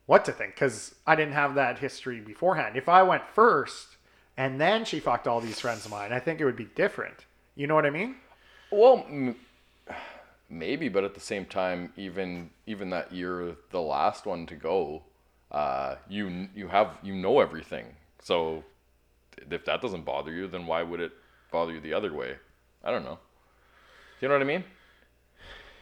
what 0.06 0.24
to 0.24 0.32
think 0.32 0.54
because 0.54 0.94
I 1.06 1.14
didn't 1.14 1.34
have 1.34 1.54
that 1.54 1.78
history 1.78 2.20
beforehand. 2.20 2.76
If 2.76 2.88
I 2.88 3.02
went 3.02 3.22
first 3.28 3.96
and 4.36 4.60
then 4.60 4.84
she 4.84 4.98
fucked 5.00 5.28
all 5.28 5.40
these 5.40 5.60
friends 5.60 5.84
of 5.84 5.90
mine, 5.90 6.12
I 6.12 6.18
think 6.18 6.40
it 6.40 6.44
would 6.44 6.56
be 6.56 6.68
different. 6.74 7.26
You 7.54 7.66
know 7.66 7.74
what 7.74 7.86
I 7.86 7.90
mean? 7.90 8.16
Well, 8.70 9.04
m- 9.08 9.36
maybe, 10.48 10.88
but 10.88 11.04
at 11.04 11.14
the 11.14 11.20
same 11.20 11.44
time, 11.44 11.92
even 11.96 12.50
even 12.66 12.90
that 12.90 13.12
you're 13.12 13.56
the 13.70 13.80
last 13.80 14.26
one 14.26 14.46
to 14.46 14.54
go, 14.54 15.02
uh, 15.50 15.96
you 16.08 16.48
you 16.54 16.68
have 16.68 16.96
you 17.02 17.14
know 17.14 17.40
everything. 17.40 17.86
So 18.20 18.64
if 19.50 19.64
that 19.64 19.80
doesn't 19.80 20.04
bother 20.04 20.32
you, 20.32 20.46
then 20.48 20.66
why 20.66 20.82
would 20.82 21.00
it 21.00 21.12
bother 21.50 21.72
you 21.72 21.80
the 21.80 21.94
other 21.94 22.12
way? 22.12 22.36
I 22.84 22.90
don't 22.90 23.04
know. 23.04 23.18
Do 24.20 24.26
you 24.26 24.28
know 24.28 24.34
what 24.34 24.42
I 24.42 24.46
mean? 24.46 24.64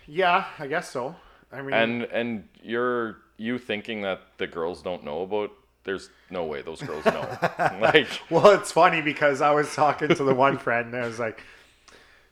Yeah, 0.07 0.45
I 0.59 0.67
guess 0.67 0.91
so. 0.91 1.15
I 1.53 1.63
mean, 1.63 1.75
And 1.75 2.03
and 2.05 2.49
you're 2.63 3.19
you 3.37 3.59
thinking 3.59 4.03
that 4.03 4.21
the 4.39 4.47
girls 4.47 4.83
don't 4.83 5.05
know 5.05 5.23
about. 5.23 5.51
There's 5.85 6.11
no 6.31 6.45
way 6.45 6.63
those 6.63 6.83
girls 6.83 7.05
know. 7.07 7.27
like 7.81 8.09
Well, 8.31 8.51
it's 8.51 8.71
funny 8.71 9.01
because 9.01 9.41
I 9.41 9.51
was 9.53 9.75
talking 9.75 10.09
to 10.09 10.25
the 10.25 10.35
one 10.35 10.59
friend 10.59 10.95
and 10.95 11.05
I 11.05 11.07
was 11.07 11.19
like, 11.19 11.43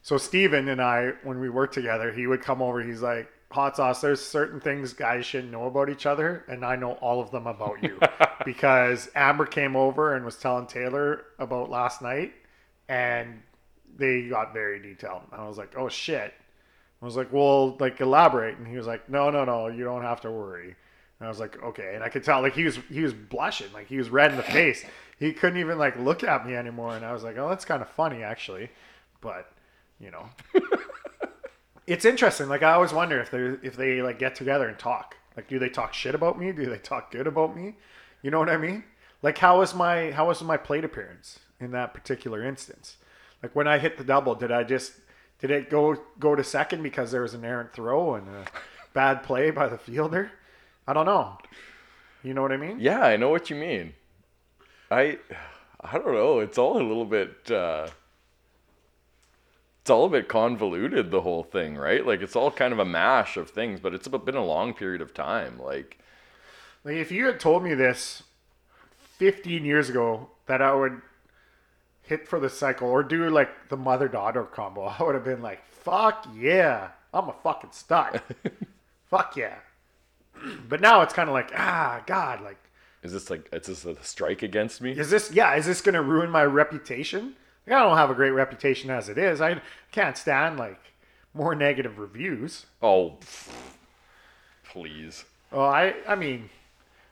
so 0.02 0.18
Steven 0.18 0.68
and 0.68 0.82
I, 0.82 1.12
when 1.22 1.40
we 1.40 1.48
worked 1.48 1.74
together, 1.74 2.12
he 2.12 2.26
would 2.26 2.42
come 2.42 2.60
over. 2.60 2.82
He's 2.82 3.00
like, 3.02 3.30
hot 3.50 3.76
sauce, 3.76 4.00
there's 4.00 4.24
certain 4.24 4.60
things 4.60 4.92
guys 4.92 5.24
shouldn't 5.24 5.52
know 5.52 5.66
about 5.66 5.88
each 5.88 6.06
other. 6.06 6.44
And 6.48 6.64
I 6.64 6.76
know 6.76 6.92
all 6.92 7.20
of 7.20 7.30
them 7.30 7.46
about 7.46 7.82
you 7.82 7.98
because 8.44 9.10
Amber 9.14 9.46
came 9.46 9.76
over 9.76 10.14
and 10.14 10.24
was 10.24 10.36
telling 10.36 10.66
Taylor 10.66 11.24
about 11.38 11.70
last 11.70 12.02
night 12.02 12.32
and 12.88 13.42
they 13.96 14.28
got 14.28 14.52
very 14.52 14.80
detailed. 14.80 15.22
And 15.32 15.40
I 15.40 15.48
was 15.48 15.58
like, 15.58 15.74
oh 15.76 15.88
shit. 15.88 16.34
I 17.00 17.04
was 17.04 17.16
like, 17.16 17.32
well, 17.32 17.76
like 17.78 18.00
elaborate. 18.00 18.58
And 18.58 18.66
he 18.66 18.76
was 18.76 18.86
like, 18.86 19.08
no, 19.08 19.30
no, 19.30 19.44
no, 19.44 19.68
you 19.68 19.84
don't 19.84 20.02
have 20.02 20.20
to 20.22 20.30
worry. 20.30 20.74
And 21.20 21.26
I 21.26 21.28
was 21.28 21.40
like, 21.40 21.62
okay. 21.62 21.92
And 21.94 22.04
I 22.04 22.08
could 22.08 22.24
tell, 22.24 22.42
like 22.42 22.54
he 22.54 22.64
was 22.64 22.78
he 22.90 23.00
was 23.00 23.12
blushing, 23.12 23.72
like 23.72 23.88
he 23.88 23.98
was 23.98 24.10
red 24.10 24.30
in 24.30 24.36
the 24.36 24.42
face. 24.42 24.84
He 25.18 25.32
couldn't 25.32 25.58
even 25.58 25.78
like 25.78 25.98
look 25.98 26.22
at 26.22 26.46
me 26.46 26.54
anymore. 26.54 26.94
And 26.94 27.04
I 27.04 27.12
was 27.12 27.24
like, 27.24 27.36
oh, 27.38 27.48
that's 27.48 27.64
kind 27.64 27.82
of 27.82 27.88
funny 27.90 28.22
actually, 28.22 28.70
but 29.20 29.50
you 30.00 30.10
know, 30.10 30.28
it's 31.88 32.04
interesting. 32.04 32.48
Like 32.48 32.62
I 32.62 32.72
always 32.72 32.92
wonder 32.92 33.18
if 33.20 33.30
they 33.30 33.66
if 33.66 33.76
they 33.76 34.02
like 34.02 34.18
get 34.18 34.34
together 34.34 34.68
and 34.68 34.78
talk. 34.78 35.16
Like, 35.36 35.48
do 35.48 35.58
they 35.58 35.68
talk 35.68 35.94
shit 35.94 36.14
about 36.14 36.38
me? 36.38 36.52
Do 36.52 36.66
they 36.66 36.78
talk 36.78 37.10
good 37.10 37.26
about 37.26 37.56
me? 37.56 37.76
You 38.22 38.30
know 38.30 38.38
what 38.38 38.48
I 38.50 38.56
mean? 38.56 38.84
Like, 39.22 39.38
how 39.38 39.58
was 39.58 39.74
my 39.74 40.10
how 40.10 40.28
was 40.28 40.42
my 40.42 40.56
plate 40.56 40.84
appearance 40.84 41.38
in 41.58 41.70
that 41.72 41.94
particular 41.94 42.44
instance? 42.44 42.96
Like 43.42 43.56
when 43.56 43.66
I 43.66 43.78
hit 43.78 43.96
the 43.96 44.04
double, 44.04 44.34
did 44.34 44.52
I 44.52 44.64
just 44.64 44.92
did 45.38 45.50
it 45.50 45.70
go 45.70 45.96
go 46.18 46.34
to 46.34 46.44
second 46.44 46.82
because 46.82 47.10
there 47.10 47.22
was 47.22 47.34
an 47.34 47.44
errant 47.44 47.72
throw 47.72 48.14
and 48.14 48.28
a 48.28 48.44
bad 48.92 49.22
play 49.22 49.50
by 49.50 49.68
the 49.68 49.78
fielder? 49.78 50.30
I 50.86 50.92
don't 50.92 51.06
know. 51.06 51.38
You 52.22 52.34
know 52.34 52.42
what 52.42 52.52
I 52.52 52.56
mean? 52.56 52.78
Yeah, 52.80 53.00
I 53.00 53.16
know 53.16 53.30
what 53.30 53.48
you 53.48 53.56
mean. 53.56 53.94
I 54.90 55.18
I 55.80 55.98
don't 55.98 56.12
know. 56.12 56.40
It's 56.40 56.58
all 56.58 56.76
a 56.76 56.82
little 56.82 57.06
bit 57.06 57.50
uh 57.50 57.88
it's 59.88 59.90
all 59.90 60.04
a 60.04 60.10
bit 60.10 60.28
convoluted 60.28 61.10
the 61.10 61.22
whole 61.22 61.42
thing, 61.42 61.74
right? 61.74 62.06
Like 62.06 62.20
it's 62.20 62.36
all 62.36 62.50
kind 62.50 62.74
of 62.74 62.78
a 62.78 62.84
mash 62.84 63.38
of 63.38 63.48
things, 63.48 63.80
but 63.80 63.94
it's 63.94 64.06
been 64.06 64.34
a 64.34 64.44
long 64.44 64.74
period 64.74 65.00
of 65.00 65.14
time. 65.14 65.58
Like 65.58 65.96
Like 66.84 66.96
if 66.96 67.10
you 67.10 67.24
had 67.24 67.40
told 67.40 67.64
me 67.64 67.72
this 67.72 68.22
15 69.16 69.64
years 69.64 69.88
ago 69.88 70.28
that 70.44 70.60
I 70.60 70.74
would 70.74 71.00
hit 72.02 72.28
for 72.28 72.38
the 72.38 72.50
cycle 72.50 72.86
or 72.86 73.02
do 73.02 73.30
like 73.30 73.70
the 73.70 73.78
mother 73.78 74.08
daughter 74.08 74.44
combo, 74.44 74.82
I 74.98 75.02
would 75.02 75.14
have 75.14 75.24
been 75.24 75.40
like, 75.40 75.64
fuck 75.64 76.28
yeah, 76.36 76.90
I'm 77.14 77.30
a 77.30 77.34
fucking 77.42 77.72
stud. 77.72 78.20
fuck 79.06 79.38
yeah. 79.38 79.56
But 80.68 80.82
now 80.82 81.00
it's 81.00 81.14
kind 81.14 81.30
of 81.30 81.32
like, 81.32 81.50
ah, 81.56 82.02
God, 82.04 82.42
like, 82.42 82.58
is 83.02 83.14
this 83.14 83.30
like 83.30 83.48
is 83.54 83.68
this 83.68 83.86
a 83.86 83.96
strike 84.04 84.42
against 84.42 84.82
me? 84.82 84.92
is 84.92 85.08
this, 85.08 85.32
yeah, 85.32 85.54
is 85.54 85.64
this 85.64 85.80
to 85.94 86.02
ruin 86.02 86.30
my 86.30 86.44
reputation? 86.44 87.36
Like, 87.68 87.76
I 87.78 87.82
don't 87.82 87.96
have 87.96 88.10
a 88.10 88.14
great 88.14 88.30
reputation 88.30 88.90
as 88.90 89.08
it 89.08 89.18
is. 89.18 89.40
I 89.40 89.60
can't 89.92 90.16
stand 90.16 90.58
like 90.58 90.80
more 91.34 91.54
negative 91.54 91.98
reviews. 91.98 92.66
Oh, 92.82 93.18
please. 94.70 95.24
Well, 95.50 95.66
I, 95.66 95.94
I 96.06 96.14
mean, 96.14 96.50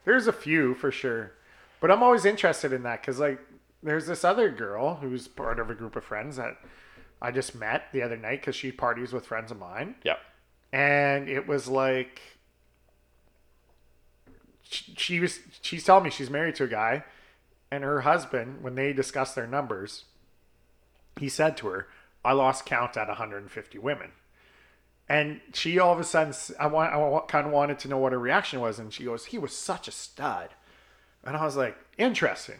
there's 0.04 0.26
a 0.26 0.32
few 0.32 0.74
for 0.74 0.90
sure, 0.90 1.32
but 1.80 1.90
I'm 1.90 2.02
always 2.02 2.24
interested 2.24 2.72
in 2.72 2.82
that 2.84 3.00
because 3.00 3.18
like 3.18 3.38
there's 3.82 4.06
this 4.06 4.24
other 4.24 4.50
girl 4.50 4.96
who's 4.96 5.28
part 5.28 5.58
of 5.58 5.70
a 5.70 5.74
group 5.74 5.96
of 5.96 6.04
friends 6.04 6.36
that 6.36 6.56
I 7.20 7.30
just 7.30 7.54
met 7.54 7.84
the 7.92 8.02
other 8.02 8.16
night 8.16 8.40
because 8.40 8.56
she 8.56 8.72
parties 8.72 9.12
with 9.12 9.26
friends 9.26 9.50
of 9.50 9.58
mine, 9.58 9.94
Yeah. 10.04 10.16
and 10.72 11.28
it 11.28 11.46
was 11.46 11.66
like 11.68 12.20
she, 14.62 14.94
she 14.96 15.20
was 15.20 15.40
she's 15.62 15.84
telling 15.84 16.04
me 16.04 16.10
she's 16.10 16.30
married 16.30 16.56
to 16.56 16.64
a 16.64 16.68
guy, 16.68 17.04
and 17.70 17.84
her 17.84 18.02
husband 18.02 18.62
when 18.62 18.74
they 18.74 18.92
discuss 18.92 19.32
their 19.34 19.46
numbers, 19.46 20.04
he 21.18 21.28
said 21.28 21.56
to 21.58 21.68
her, 21.68 21.88
"I 22.24 22.32
lost 22.32 22.66
count 22.66 22.96
at 22.96 23.08
150 23.08 23.78
women." 23.78 24.12
And 25.08 25.40
she 25.54 25.78
all 25.78 25.92
of 25.92 26.00
a 26.00 26.04
sudden, 26.04 26.34
I 26.58 26.66
want, 26.66 26.92
I 26.92 27.20
kind 27.28 27.46
of 27.46 27.52
wanted 27.52 27.78
to 27.80 27.88
know 27.88 27.98
what 27.98 28.12
her 28.12 28.18
reaction 28.18 28.60
was, 28.60 28.78
and 28.78 28.92
she 28.92 29.04
goes, 29.04 29.26
"He 29.26 29.38
was 29.38 29.56
such 29.56 29.86
a 29.86 29.92
stud," 29.92 30.50
and 31.24 31.36
I 31.36 31.44
was 31.44 31.56
like, 31.56 31.76
"Interesting," 31.96 32.58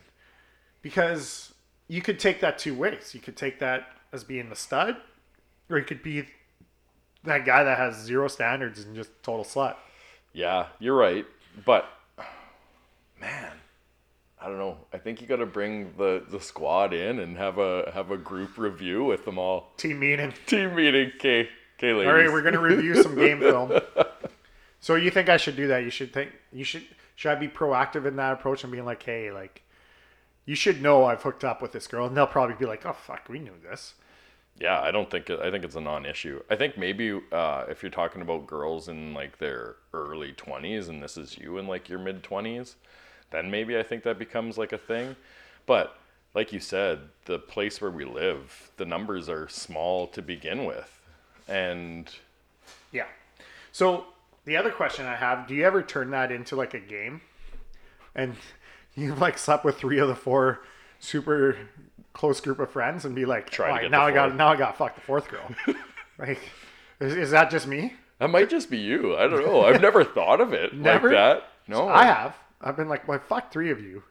because 0.82 1.54
you 1.88 2.02
could 2.02 2.20
take 2.20 2.40
that 2.40 2.58
two 2.58 2.74
ways. 2.74 3.14
You 3.14 3.20
could 3.20 3.36
take 3.36 3.58
that 3.58 3.88
as 4.12 4.24
being 4.24 4.48
the 4.48 4.56
stud, 4.56 4.96
or 5.68 5.78
you 5.78 5.84
could 5.84 6.02
be 6.02 6.28
that 7.24 7.44
guy 7.44 7.64
that 7.64 7.78
has 7.78 7.96
zero 7.96 8.28
standards 8.28 8.84
and 8.84 8.94
just 8.94 9.10
total 9.22 9.44
slut. 9.44 9.76
Yeah, 10.32 10.66
you're 10.78 10.96
right. 10.96 11.26
But 11.64 11.88
man, 13.20 13.52
I 14.40 14.46
don't 14.48 14.58
know. 14.58 14.76
I 14.92 14.98
think 14.98 15.20
you 15.20 15.26
got 15.26 15.36
to 15.36 15.46
bring 15.46 15.94
the 15.96 16.24
the 16.28 16.40
squad 16.40 16.92
in 16.92 17.18
and 17.18 17.36
have 17.36 17.58
a 17.58 17.90
have 17.94 18.10
a 18.10 18.16
group 18.16 18.58
review 18.58 19.04
with 19.04 19.24
them 19.24 19.38
all. 19.38 19.72
Team 19.76 20.00
meeting. 20.00 20.34
Team 20.46 20.74
meeting, 20.74 21.12
K 21.18 21.48
K 21.78 21.92
ladies. 21.92 22.08
All 22.08 22.14
right, 22.14 22.30
we're 22.30 22.42
gonna 22.42 22.60
review 22.60 23.02
some 23.02 23.14
game 23.14 23.40
film. 23.40 23.72
So 24.78 24.94
you 24.94 25.10
think 25.10 25.28
I 25.28 25.36
should 25.36 25.56
do 25.56 25.66
that? 25.66 25.82
You 25.82 25.90
should 25.90 26.12
think 26.12 26.30
you 26.52 26.62
should 26.62 26.84
should 27.16 27.32
I 27.32 27.34
be 27.34 27.48
proactive 27.48 28.06
in 28.06 28.14
that 28.16 28.34
approach 28.34 28.62
and 28.62 28.70
being 28.70 28.84
like, 28.84 29.02
hey, 29.02 29.32
like 29.32 29.62
you 30.44 30.54
should 30.54 30.80
know 30.80 31.04
I've 31.04 31.22
hooked 31.22 31.42
up 31.42 31.60
with 31.60 31.72
this 31.72 31.88
girl, 31.88 32.06
and 32.06 32.16
they'll 32.16 32.26
probably 32.26 32.54
be 32.54 32.66
like, 32.66 32.86
oh 32.86 32.92
fuck, 32.92 33.28
we 33.28 33.40
knew 33.40 33.54
this. 33.68 33.94
Yeah, 34.60 34.80
I 34.80 34.90
don't 34.90 35.10
think 35.10 35.28
I 35.28 35.50
think 35.50 35.64
it's 35.64 35.74
a 35.74 35.80
non-issue. 35.80 36.40
I 36.48 36.54
think 36.54 36.78
maybe 36.78 37.20
uh, 37.32 37.64
if 37.68 37.82
you're 37.82 37.90
talking 37.90 38.22
about 38.22 38.46
girls 38.46 38.88
in 38.88 39.12
like 39.12 39.38
their 39.38 39.76
early 39.92 40.32
20s 40.32 40.88
and 40.88 41.02
this 41.02 41.16
is 41.16 41.36
you 41.36 41.58
in 41.58 41.66
like 41.66 41.88
your 41.88 41.98
mid 41.98 42.22
20s, 42.22 42.74
then 43.30 43.50
maybe 43.50 43.76
I 43.78 43.82
think 43.82 44.02
that 44.04 44.18
becomes 44.18 44.56
like 44.58 44.72
a 44.72 44.78
thing. 44.78 45.16
But 45.66 45.96
like 46.34 46.52
you 46.52 46.60
said, 46.60 47.00
the 47.24 47.38
place 47.38 47.80
where 47.80 47.90
we 47.90 48.04
live, 48.04 48.70
the 48.76 48.84
numbers 48.84 49.28
are 49.28 49.48
small 49.48 50.06
to 50.08 50.22
begin 50.22 50.64
with, 50.64 51.00
and 51.48 52.10
Yeah. 52.92 53.06
So 53.72 54.06
the 54.44 54.56
other 54.56 54.70
question 54.70 55.06
I 55.06 55.16
have: 55.16 55.46
Do 55.46 55.54
you 55.54 55.64
ever 55.64 55.82
turn 55.82 56.10
that 56.10 56.30
into 56.30 56.56
like 56.56 56.74
a 56.74 56.80
game? 56.80 57.20
And 58.14 58.36
you 58.94 59.14
like 59.14 59.38
slept 59.38 59.64
with 59.64 59.76
three 59.78 59.98
of 59.98 60.08
the 60.08 60.14
four 60.14 60.60
super 60.98 61.56
close 62.12 62.40
group 62.40 62.58
of 62.60 62.70
friends 62.70 63.04
and 63.04 63.14
be 63.14 63.24
like, 63.26 63.50
Try 63.50 63.66
to 63.66 63.70
"All 63.70 63.76
right, 63.76 63.82
get 63.82 63.90
now 63.90 64.06
I 64.06 64.12
got 64.12 64.34
now 64.34 64.48
I 64.48 64.56
got 64.56 64.76
fuck 64.78 64.94
the 64.94 65.00
fourth 65.02 65.28
girl. 65.28 65.48
like, 66.18 66.38
is, 67.00 67.14
is 67.16 67.30
that 67.32 67.50
just 67.50 67.66
me? 67.66 67.94
that 68.18 68.30
might 68.30 68.48
just 68.48 68.70
be 68.70 68.78
you. 68.78 69.14
I 69.16 69.26
don't 69.28 69.44
know. 69.44 69.64
I've 69.64 69.82
never 69.82 70.02
thought 70.02 70.40
of 70.40 70.54
it 70.54 70.72
Never? 70.74 71.08
like 71.08 71.16
that. 71.16 71.48
No, 71.68 71.88
I 71.88 72.04
have. 72.06 72.34
I've 72.60 72.76
been 72.76 72.88
like, 72.88 73.06
well, 73.06 73.18
fuck 73.18 73.52
three 73.52 73.70
of 73.70 73.80
you. 73.80 74.02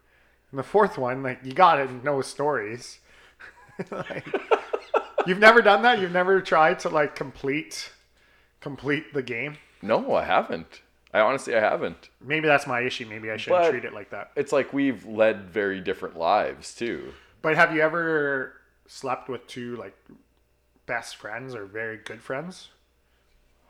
And 0.51 0.59
the 0.59 0.63
fourth 0.63 0.97
one, 0.97 1.23
like, 1.23 1.39
you 1.43 1.53
got 1.53 1.79
it. 1.79 1.89
No 2.03 2.21
stories. 2.21 2.99
like, 3.91 4.25
you've 5.27 5.39
never 5.39 5.61
done 5.61 5.81
that. 5.81 5.99
You've 5.99 6.11
never 6.11 6.41
tried 6.41 6.79
to 6.79 6.89
like 6.89 7.15
complete 7.15 7.91
complete 8.61 9.13
the 9.13 9.21
game. 9.23 9.57
No, 9.81 10.15
I 10.15 10.23
haven't. 10.23 10.81
I 11.13 11.19
honestly 11.19 11.55
I 11.55 11.59
haven't. 11.59 12.09
Maybe 12.21 12.47
that's 12.47 12.67
my 12.67 12.81
issue. 12.81 13.05
Maybe 13.05 13.29
I 13.31 13.37
shouldn't 13.37 13.63
But- 13.63 13.69
treat 13.71 13.85
it 13.85 13.93
like 13.93 14.09
that. 14.11 14.31
It's 14.35 14.51
like 14.51 14.73
we've 14.73 15.05
led 15.05 15.49
very 15.49 15.81
different 15.81 16.17
lives 16.17 16.73
too. 16.73 17.13
But 17.41 17.55
have 17.55 17.73
you 17.75 17.81
ever 17.81 18.53
slept 18.87 19.29
with 19.29 19.45
two 19.47 19.75
like 19.75 19.95
best 20.85 21.15
friends 21.15 21.53
or 21.55 21.65
very 21.65 21.97
good 21.97 22.21
friends? 22.21 22.69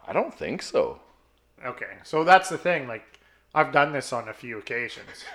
I 0.08 0.14
don't 0.14 0.34
think 0.34 0.62
so. 0.62 1.00
Okay, 1.66 1.98
so 2.04 2.24
that's 2.24 2.50
the 2.50 2.58
thing. 2.58 2.88
Like, 2.88 3.15
I've 3.56 3.72
done 3.72 3.94
this 3.94 4.12
on 4.14 4.28
a 4.30 4.34
few 4.34 4.58
occasions, 4.60 5.24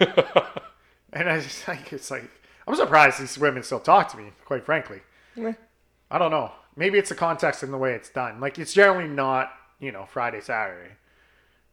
and 1.12 1.28
I 1.28 1.40
just 1.40 1.66
like 1.66 1.92
it's 1.92 2.11
like 2.11 2.30
I'm 2.68 2.76
surprised 2.76 3.18
these 3.20 3.37
women 3.38 3.62
still 3.62 3.80
talk 3.80 4.11
to 4.12 4.16
me. 4.18 4.30
Quite 4.44 4.64
frankly, 4.64 5.00
Eh. 5.37 5.54
I 6.11 6.18
don't 6.18 6.30
know. 6.30 6.52
Maybe 6.76 6.98
it's 6.98 7.09
the 7.09 7.14
context 7.16 7.62
and 7.62 7.72
the 7.72 7.78
way 7.78 7.94
it's 7.94 8.11
done. 8.11 8.38
Like, 8.40 8.59
it's 8.59 8.72
generally 8.72 9.09
not 9.09 9.50
you 9.80 9.90
know 9.90 10.04
Friday, 10.06 10.40
Saturday, 10.40 10.92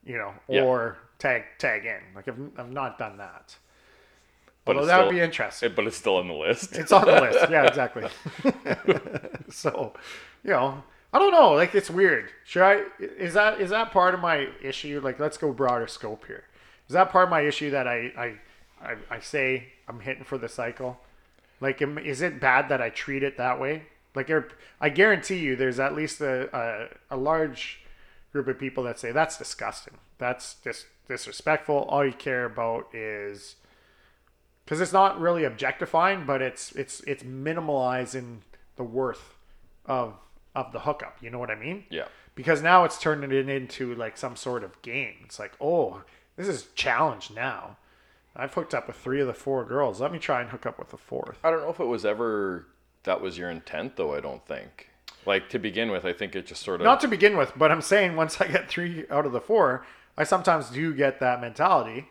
you 0.05 0.17
know, 0.17 0.33
Yeah. 0.47 0.61
or 0.63 0.97
tag 1.19 1.43
tag 1.59 1.85
in. 1.85 1.99
Like, 2.15 2.27
I've 2.27 2.39
I've 2.57 2.71
not 2.71 2.97
done 2.97 3.17
that. 3.17 3.55
But 4.65 4.75
Although 4.75 4.87
it's 4.87 4.87
that 4.97 5.05
would 5.05 5.11
be 5.11 5.19
interesting. 5.21 5.69
It- 5.69 5.75
but 5.75 5.85
it's 5.87 5.97
still 5.97 6.17
on 6.17 6.27
the 6.27 6.33
list. 6.33 6.75
It's 6.75 6.91
on 6.91 7.05
the 7.05 7.21
list. 7.21 7.49
Yeah, 7.49 7.63
exactly. 7.67 8.03
so, 9.49 9.93
you 10.43 10.51
know, 10.51 10.83
I 11.13 11.19
don't 11.19 11.31
know. 11.31 11.53
Like, 11.53 11.73
it's 11.73 11.89
weird. 11.89 12.31
Should 12.45 12.63
I? 12.63 12.83
Is 12.99 13.33
that 13.33 13.61
is 13.61 13.69
that 13.69 13.91
part 13.91 14.13
of 14.13 14.19
my 14.19 14.49
issue? 14.61 14.99
Like, 15.03 15.19
let's 15.19 15.37
go 15.37 15.51
broader 15.51 15.87
scope 15.87 16.25
here. 16.27 16.43
Is 16.87 16.93
that 16.93 17.09
part 17.11 17.25
of 17.25 17.29
my 17.29 17.41
issue 17.41 17.71
that 17.71 17.87
I 17.87 18.11
I 18.17 18.33
I, 18.81 18.95
I 19.09 19.19
say 19.19 19.69
I'm 19.87 20.01
hitting 20.01 20.23
for 20.23 20.37
the 20.37 20.49
cycle? 20.49 20.99
Like, 21.59 21.81
is 21.81 22.21
it 22.21 22.39
bad 22.39 22.69
that 22.69 22.81
I 22.81 22.89
treat 22.89 23.23
it 23.23 23.37
that 23.37 23.59
way? 23.59 23.83
Like, 24.13 24.29
er, 24.29 24.49
I 24.79 24.89
guarantee 24.89 25.37
you, 25.37 25.55
there's 25.55 25.79
at 25.79 25.95
least 25.95 26.21
a, 26.21 26.55
a 26.55 27.15
a 27.15 27.17
large 27.17 27.79
group 28.31 28.47
of 28.47 28.59
people 28.59 28.83
that 28.83 28.99
say 28.99 29.11
that's 29.11 29.37
disgusting. 29.37 29.95
That's 30.17 30.55
just 30.63 30.87
disrespectful. 31.07 31.75
All 31.89 32.05
you 32.05 32.13
care 32.13 32.45
about 32.45 32.93
is 32.93 33.55
because 34.65 34.81
it's 34.81 34.93
not 34.93 35.19
really 35.19 35.45
objectifying, 35.45 36.25
but 36.25 36.41
it's 36.41 36.73
it's 36.73 36.99
it's 37.01 37.23
minimalizing 37.23 38.39
the 38.75 38.83
worth 38.83 39.35
of 39.85 40.15
of 40.57 40.73
the 40.73 40.79
hookup. 40.79 41.17
You 41.21 41.29
know 41.29 41.39
what 41.39 41.51
I 41.51 41.55
mean? 41.55 41.85
yeah. 41.89 42.07
Because 42.35 42.61
now 42.61 42.83
it's 42.83 42.99
turning 42.99 43.31
it 43.31 43.49
into 43.49 43.95
like 43.95 44.15
some 44.15 44.35
sort 44.35 44.63
of 44.63 44.79
game. 44.83 45.15
It's 45.23 45.39
like, 45.39 45.53
oh, 45.59 46.03
this 46.35 46.47
is 46.47 46.67
challenge 46.75 47.31
now. 47.35 47.77
I've 48.35 48.53
hooked 48.53 48.75
up 48.75 48.85
with 48.85 48.95
three 48.95 49.19
of 49.21 49.25
the 49.25 49.33
four 49.33 49.65
girls. 49.65 49.99
Let 49.99 50.11
me 50.11 50.19
try 50.19 50.41
and 50.41 50.51
hook 50.51 50.67
up 50.67 50.77
with 50.77 50.89
the 50.89 50.97
fourth. 50.97 51.39
I 51.43 51.49
don't 51.49 51.61
know 51.61 51.71
if 51.71 51.79
it 51.79 51.85
was 51.85 52.05
ever 52.05 52.67
that 53.03 53.21
was 53.21 53.37
your 53.37 53.49
intent 53.49 53.95
though, 53.95 54.13
I 54.13 54.19
don't 54.19 54.45
think. 54.45 54.89
Like 55.25 55.49
to 55.49 55.59
begin 55.59 55.89
with, 55.89 56.05
I 56.05 56.13
think 56.13 56.35
it 56.35 56.45
just 56.45 56.61
sort 56.61 56.79
of 56.79 56.85
Not 56.85 56.99
to 57.01 57.07
begin 57.07 57.37
with, 57.37 57.53
but 57.57 57.71
I'm 57.71 57.81
saying 57.81 58.15
once 58.15 58.39
I 58.39 58.47
get 58.47 58.69
three 58.69 59.05
out 59.09 59.25
of 59.25 59.31
the 59.31 59.41
four, 59.41 59.85
I 60.17 60.23
sometimes 60.23 60.69
do 60.69 60.93
get 60.93 61.19
that 61.19 61.41
mentality. 61.41 62.07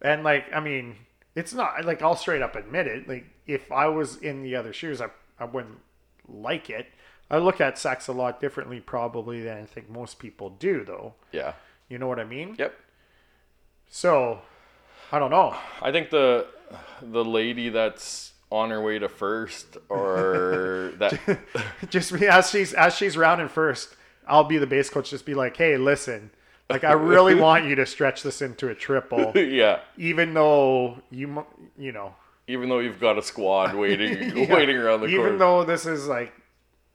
And 0.00 0.24
like, 0.24 0.46
I 0.54 0.60
mean, 0.60 0.96
it's 1.34 1.52
not 1.52 1.84
like 1.84 2.00
I'll 2.00 2.16
straight 2.16 2.42
up 2.42 2.56
admit 2.56 2.86
it. 2.86 3.08
Like, 3.08 3.26
if 3.46 3.70
I 3.70 3.86
was 3.88 4.16
in 4.16 4.42
the 4.42 4.56
other 4.56 4.72
shoes, 4.72 5.00
I, 5.00 5.08
I 5.38 5.44
wouldn't 5.44 5.78
like 6.26 6.70
it. 6.70 6.86
I 7.30 7.38
look 7.38 7.60
at 7.60 7.78
sex 7.78 8.08
a 8.08 8.12
lot 8.12 8.40
differently, 8.40 8.80
probably, 8.80 9.42
than 9.42 9.58
I 9.58 9.64
think 9.64 9.90
most 9.90 10.18
people 10.18 10.50
do, 10.50 10.84
though. 10.84 11.14
Yeah. 11.32 11.52
You 11.88 11.98
know 11.98 12.08
what 12.08 12.18
I 12.18 12.24
mean? 12.24 12.56
Yep. 12.58 12.74
So, 13.88 14.40
I 15.12 15.18
don't 15.18 15.30
know. 15.30 15.56
I 15.82 15.92
think 15.92 16.10
the 16.10 16.46
the 17.00 17.24
lady 17.24 17.70
that's 17.70 18.32
on 18.50 18.70
her 18.70 18.80
way 18.80 18.98
to 18.98 19.08
first 19.08 19.76
or 19.88 20.92
that 20.98 21.18
Just 21.88 22.12
be- 22.18 22.26
as 22.28 22.50
she's 22.50 22.72
as 22.74 22.94
she's 22.94 23.16
rounding 23.16 23.48
first, 23.48 23.96
I'll 24.26 24.44
be 24.44 24.58
the 24.58 24.66
base 24.66 24.90
coach. 24.90 25.10
Just 25.10 25.24
be 25.26 25.34
like, 25.34 25.56
hey, 25.56 25.76
listen, 25.78 26.30
Like 26.68 26.84
I 26.84 26.92
really 26.92 27.34
want 27.46 27.64
you 27.66 27.74
to 27.76 27.86
stretch 27.86 28.22
this 28.22 28.42
into 28.42 28.68
a 28.68 28.74
triple, 28.74 29.32
yeah. 29.38 29.80
even 29.96 30.34
though 30.34 30.98
you 31.10 31.44
you 31.78 31.92
know 31.92 32.14
Even 32.46 32.68
though 32.68 32.80
you've 32.80 33.00
got 33.00 33.16
a 33.18 33.22
squad 33.22 33.74
waiting, 33.74 34.36
Yeah. 34.36 34.54
waiting 34.54 34.76
around 34.76 35.00
the 35.00 35.08
corner. 35.08 35.26
even 35.26 35.38
though 35.38 35.64
this 35.64 35.86
is 35.86 36.06
like 36.06 36.32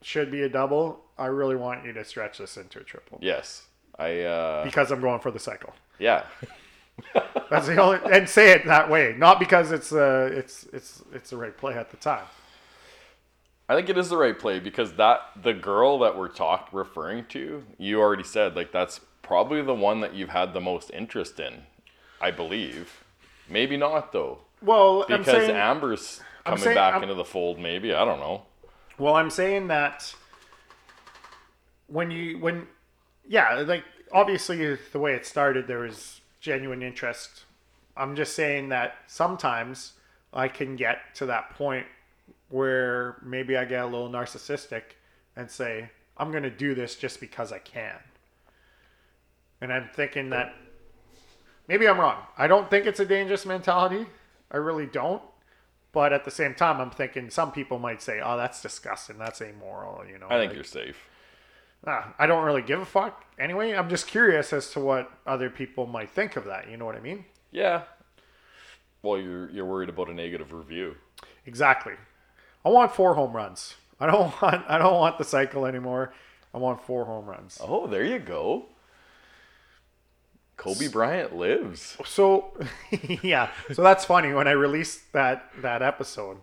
should 0.03 0.29
be 0.31 0.43
a 0.43 0.49
double. 0.49 0.99
I 1.17 1.27
really 1.27 1.55
want 1.55 1.85
you 1.85 1.93
to 1.93 2.03
stretch 2.05 2.37
this 2.39 2.57
into 2.57 2.79
a 2.79 2.83
triple 2.83 3.19
yes, 3.21 3.63
I. 3.97 4.21
uh 4.21 4.63
because 4.63 4.91
I'm 4.91 5.01
going 5.01 5.19
for 5.19 5.31
the 5.31 5.39
cycle. 5.39 5.73
Yeah, 5.99 6.25
That's 7.49 7.67
the 7.67 7.77
only 7.81 7.99
and 8.11 8.27
say 8.27 8.51
it 8.51 8.65
that 8.65 8.89
way, 8.89 9.15
not 9.17 9.39
because 9.39 9.71
it's 9.71 9.91
uh 9.93 10.29
it's 10.31 10.65
it's 10.73 11.01
it's 11.13 11.29
the 11.31 11.37
right 11.37 11.55
play 11.55 11.73
at 11.75 11.89
the 11.91 11.97
time. 11.97 12.25
I 13.69 13.75
think 13.75 13.89
it 13.89 13.97
is 13.97 14.09
the 14.09 14.17
right 14.17 14.37
play 14.37 14.59
because 14.59 14.93
that 14.93 15.21
the 15.41 15.53
girl 15.53 15.99
that 15.99 16.17
we're 16.17 16.27
talk 16.27 16.69
referring 16.73 17.25
to, 17.29 17.63
you 17.77 17.99
already 18.01 18.23
said 18.23 18.55
like 18.55 18.71
that's 18.71 18.99
probably 19.21 19.61
the 19.61 19.73
one 19.73 20.01
that 20.01 20.13
you've 20.13 20.29
had 20.29 20.53
the 20.53 20.59
most 20.61 20.91
interest 20.91 21.39
in. 21.39 21.63
I 22.19 22.31
believe. 22.31 23.03
Maybe 23.49 23.77
not 23.77 24.11
though, 24.13 24.39
Well, 24.61 25.05
I'm 25.09 25.19
because 25.19 25.45
saying, 25.45 25.51
Amber's 25.55 26.21
coming 26.45 26.59
saying- 26.59 26.75
back 26.75 26.93
I'm- 26.93 27.03
into 27.03 27.15
the 27.15 27.25
fold. 27.25 27.59
Maybe 27.59 27.93
I 27.93 28.03
don't 28.05 28.19
know. 28.19 28.43
Well, 28.97 29.15
I'm 29.15 29.29
saying 29.29 29.67
that 29.67 30.13
when 31.87 32.11
you 32.11 32.39
when 32.39 32.67
yeah, 33.27 33.63
like 33.65 33.83
obviously 34.11 34.75
the 34.91 34.99
way 34.99 35.13
it 35.13 35.25
started, 35.25 35.67
there 35.67 35.79
was 35.79 36.21
genuine 36.39 36.83
interest. 36.83 37.43
I'm 37.95 38.15
just 38.15 38.35
saying 38.35 38.69
that 38.69 38.95
sometimes 39.07 39.93
I 40.33 40.47
can 40.47 40.75
get 40.75 41.15
to 41.15 41.25
that 41.27 41.51
point 41.51 41.85
where 42.49 43.17
maybe 43.23 43.55
I 43.55 43.65
get 43.65 43.83
a 43.83 43.85
little 43.85 44.09
narcissistic 44.09 44.83
and 45.35 45.49
say, 45.49 45.89
I'm 46.17 46.31
going 46.31 46.43
to 46.43 46.49
do 46.49 46.75
this 46.75 46.95
just 46.95 47.19
because 47.19 47.51
I 47.51 47.59
can. 47.59 47.95
And 49.61 49.71
I'm 49.71 49.89
thinking 49.95 50.29
that 50.31 50.53
maybe 51.67 51.87
I'm 51.87 51.99
wrong. 51.99 52.17
I 52.37 52.47
don't 52.47 52.69
think 52.69 52.85
it's 52.85 52.99
a 52.99 53.05
dangerous 53.05 53.45
mentality. 53.45 54.05
I 54.51 54.57
really 54.57 54.85
don't. 54.85 55.21
But 55.93 56.11
at 56.11 56.25
the 56.25 56.31
same 56.31 56.55
time, 56.55 56.81
I'm 56.81 56.89
thinking 56.89 57.29
some 57.29 57.51
people 57.51 57.79
might 57.79 58.01
say, 58.01 58.19
"Oh, 58.21 58.35
that's 58.35 58.61
disgusting. 58.61 59.17
That's 59.17 59.41
amoral." 59.41 60.03
You 60.05 60.17
know. 60.17 60.25
I 60.29 60.37
think 60.39 60.49
like, 60.49 60.55
you're 60.55 60.63
safe. 60.63 60.97
ah, 61.87 62.13
I 62.19 62.25
don't 62.25 62.43
really 62.43 62.63
give 62.63 62.81
a 62.81 62.85
fuck. 62.85 63.23
Anyway, 63.39 63.71
I'm 63.73 63.89
just 63.89 64.07
curious 64.07 64.51
as 64.53 64.71
to 64.71 64.79
what 64.79 65.11
other 65.25 65.49
people 65.49 65.85
might 65.85 66.09
think 66.09 66.35
of 66.35 66.45
that. 66.45 66.69
You 66.69 66.77
know 66.77 66.85
what 66.85 66.95
I 66.95 66.99
mean? 66.99 67.25
Yeah. 67.51 67.83
Well, 69.03 69.19
you're 69.19 69.49
you're 69.51 69.65
worried 69.65 69.89
about 69.89 70.09
a 70.09 70.13
negative 70.13 70.51
review. 70.51 70.95
Exactly. 71.45 71.93
I 72.65 72.69
want 72.69 72.93
four 72.95 73.13
home 73.15 73.33
runs. 73.35 73.75
I 73.99 74.07
don't 74.07 74.33
want. 74.41 74.63
I 74.67 74.77
don't 74.79 74.95
want 74.95 75.17
the 75.19 75.23
cycle 75.23 75.65
anymore. 75.65 76.13
I 76.55 76.57
want 76.57 76.81
four 76.83 77.05
home 77.05 77.25
runs. 77.25 77.59
Oh, 77.61 77.85
there 77.87 78.03
you 78.03 78.19
go. 78.19 78.65
Kobe 80.63 80.87
Bryant 80.87 81.35
lives. 81.35 81.97
So, 82.05 82.53
yeah. 83.21 83.49
So 83.73 83.83
that's 83.83 84.05
funny. 84.05 84.31
When 84.31 84.47
I 84.47 84.51
released 84.51 85.11
that 85.11 85.49
that 85.61 85.81
episode, 85.81 86.37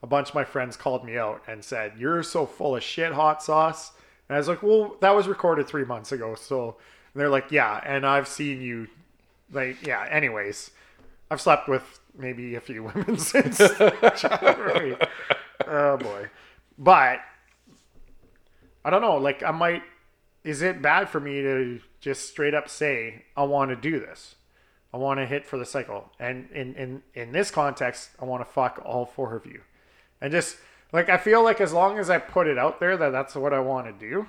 a 0.00 0.06
bunch 0.06 0.28
of 0.28 0.34
my 0.36 0.44
friends 0.44 0.76
called 0.76 1.04
me 1.04 1.18
out 1.18 1.42
and 1.48 1.64
said, 1.64 1.94
"You're 1.98 2.22
so 2.22 2.46
full 2.46 2.76
of 2.76 2.84
shit, 2.84 3.12
hot 3.12 3.42
sauce." 3.42 3.90
And 4.28 4.36
I 4.36 4.38
was 4.38 4.46
like, 4.46 4.62
"Well, 4.62 4.96
that 5.00 5.10
was 5.10 5.26
recorded 5.26 5.66
three 5.66 5.84
months 5.84 6.12
ago." 6.12 6.36
So 6.36 6.76
and 7.12 7.20
they're 7.20 7.30
like, 7.30 7.50
"Yeah," 7.50 7.80
and 7.84 8.06
I've 8.06 8.28
seen 8.28 8.60
you, 8.60 8.86
like, 9.52 9.84
yeah. 9.84 10.06
Anyways, 10.08 10.70
I've 11.30 11.40
slept 11.40 11.68
with 11.68 11.98
maybe 12.16 12.54
a 12.54 12.60
few 12.60 12.84
women 12.94 13.18
since 13.18 13.58
January. 14.20 14.96
Oh 15.66 15.96
boy, 15.96 16.28
but 16.78 17.18
I 18.84 18.90
don't 18.90 19.02
know. 19.02 19.16
Like, 19.16 19.42
I 19.42 19.50
might. 19.50 19.82
Is 20.44 20.62
it 20.62 20.80
bad 20.80 21.08
for 21.08 21.18
me 21.18 21.42
to 21.42 21.80
just 22.04 22.28
straight 22.28 22.52
up 22.54 22.68
say 22.68 23.24
I 23.34 23.44
want 23.44 23.70
to 23.70 23.76
do 23.76 23.98
this? 23.98 24.34
I 24.92 24.98
want 24.98 25.18
to 25.20 25.26
hit 25.26 25.46
for 25.46 25.56
the 25.58 25.64
cycle, 25.64 26.12
and 26.20 26.48
in 26.52 26.74
in 26.74 27.02
in 27.14 27.32
this 27.32 27.50
context, 27.50 28.10
I 28.20 28.26
want 28.26 28.46
to 28.46 28.52
fuck 28.52 28.80
all 28.84 29.06
four 29.06 29.34
of 29.34 29.46
you, 29.46 29.62
and 30.20 30.30
just 30.30 30.58
like 30.92 31.08
I 31.08 31.16
feel 31.16 31.42
like 31.42 31.60
as 31.62 31.72
long 31.72 31.98
as 31.98 32.10
I 32.10 32.18
put 32.18 32.46
it 32.46 32.58
out 32.58 32.78
there 32.78 32.96
that 32.98 33.10
that's 33.10 33.34
what 33.34 33.52
I 33.54 33.58
want 33.60 33.86
to 33.86 33.92
do. 34.10 34.28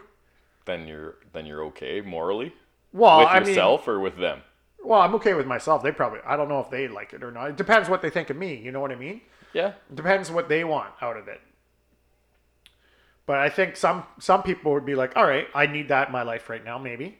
Then 0.63 0.87
you're 0.87 1.15
then 1.33 1.45
you're 1.45 1.63
okay 1.65 1.99
morally 2.01 2.53
Well, 2.93 3.19
with 3.19 3.27
I 3.27 3.39
mean, 3.41 3.49
yourself 3.49 3.87
or 3.87 3.99
with 3.99 4.17
them. 4.17 4.41
well, 4.83 5.01
I'm 5.01 5.13
okay 5.15 5.33
with 5.35 5.45
myself. 5.45 5.83
They 5.83 5.91
probably 5.91 6.21
I 6.25 6.35
don't 6.37 6.49
know 6.49 6.61
if 6.61 6.69
they 6.71 6.87
like 6.87 7.13
it 7.13 7.23
or 7.23 7.31
not. 7.31 7.49
It 7.49 7.57
depends 7.57 7.89
what 7.89 8.01
they 8.01 8.09
think 8.09 8.29
of 8.31 8.37
me. 8.37 8.55
You 8.55 8.71
know 8.71 8.79
what 8.79 8.91
I 8.91 8.95
mean? 8.95 9.21
Yeah. 9.53 9.73
It 9.91 9.95
depends 9.95 10.31
what 10.31 10.47
they 10.49 10.63
want 10.63 10.91
out 11.01 11.17
of 11.17 11.27
it. 11.27 11.41
But 13.27 13.37
I 13.39 13.49
think 13.49 13.75
some 13.75 14.05
some 14.19 14.41
people 14.41 14.73
would 14.73 14.85
be 14.85 14.95
like, 14.95 15.15
"All 15.15 15.27
right, 15.27 15.47
I 15.53 15.67
need 15.67 15.89
that 15.89 16.07
in 16.07 16.13
my 16.13 16.23
life 16.23 16.49
right 16.49 16.63
now." 16.63 16.77
Maybe 16.79 17.17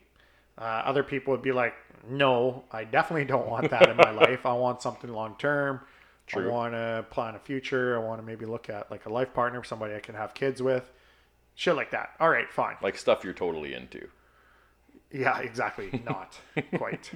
uh, 0.58 0.82
other 0.84 1.02
people 1.02 1.32
would 1.32 1.42
be 1.42 1.52
like, 1.52 1.74
"No, 2.08 2.64
I 2.72 2.84
definitely 2.84 3.24
don't 3.24 3.48
want 3.48 3.70
that 3.70 3.88
in 3.88 3.96
my 3.96 4.10
life. 4.24 4.46
I 4.46 4.52
want 4.54 4.82
something 4.82 5.10
long 5.10 5.36
term. 5.38 5.80
I 6.34 6.40
want 6.40 6.74
to 6.74 7.04
plan 7.10 7.36
a 7.36 7.38
future. 7.38 7.96
I 7.96 8.04
want 8.04 8.20
to 8.20 8.26
maybe 8.26 8.46
look 8.46 8.68
at 8.68 8.90
like 8.90 9.06
a 9.06 9.12
life 9.12 9.32
partner, 9.32 9.62
somebody 9.62 9.94
I 9.94 10.00
can 10.00 10.14
have 10.16 10.34
kids 10.34 10.62
with, 10.62 10.90
shit 11.54 11.76
like 11.76 11.90
that." 11.92 12.10
All 12.20 12.28
right, 12.28 12.50
fine. 12.50 12.76
Like 12.82 12.96
stuff 12.98 13.22
you're 13.24 13.32
totally 13.32 13.74
into. 13.74 14.08
Yeah, 15.12 15.38
exactly. 15.38 16.02
Not 16.04 16.38
quite. 16.76 17.10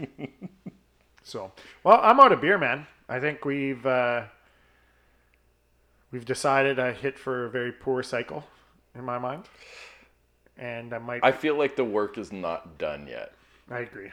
So, 1.22 1.52
well, 1.84 2.00
I'm 2.02 2.20
out 2.20 2.32
of 2.32 2.40
beer, 2.40 2.58
man. 2.58 2.86
I 3.08 3.20
think 3.20 3.44
we've 3.44 3.84
uh, 3.84 4.24
we've 6.10 6.24
decided 6.24 6.78
I 6.78 6.92
hit 6.92 7.18
for 7.18 7.46
a 7.46 7.50
very 7.50 7.72
poor 7.72 8.02
cycle 8.02 8.44
in 8.94 9.04
my 9.04 9.18
mind, 9.18 9.44
and 10.60 10.92
I 10.94 10.98
might. 10.98 11.24
I 11.24 11.32
feel 11.32 11.56
like 11.56 11.74
the 11.74 11.84
work 11.84 12.18
is 12.18 12.30
not 12.32 12.78
done 12.78 13.06
yet. 13.08 13.32
I 13.70 13.80
agree. 13.80 14.10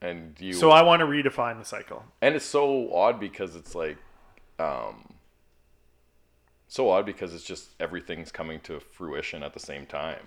And 0.00 0.34
you 0.40 0.52
So 0.52 0.70
I 0.70 0.82
want 0.82 1.00
to 1.00 1.06
redefine 1.06 1.58
the 1.58 1.64
cycle. 1.64 2.04
and 2.22 2.34
it's 2.34 2.44
so 2.44 2.92
odd 2.94 3.20
because 3.20 3.54
it's 3.56 3.74
like 3.74 3.98
um 4.58 5.12
so 6.68 6.90
odd 6.90 7.06
because 7.06 7.34
it's 7.34 7.44
just 7.44 7.68
everything's 7.80 8.30
coming 8.30 8.60
to 8.60 8.78
fruition 8.80 9.42
at 9.42 9.54
the 9.54 9.60
same 9.60 9.86
time. 9.86 10.18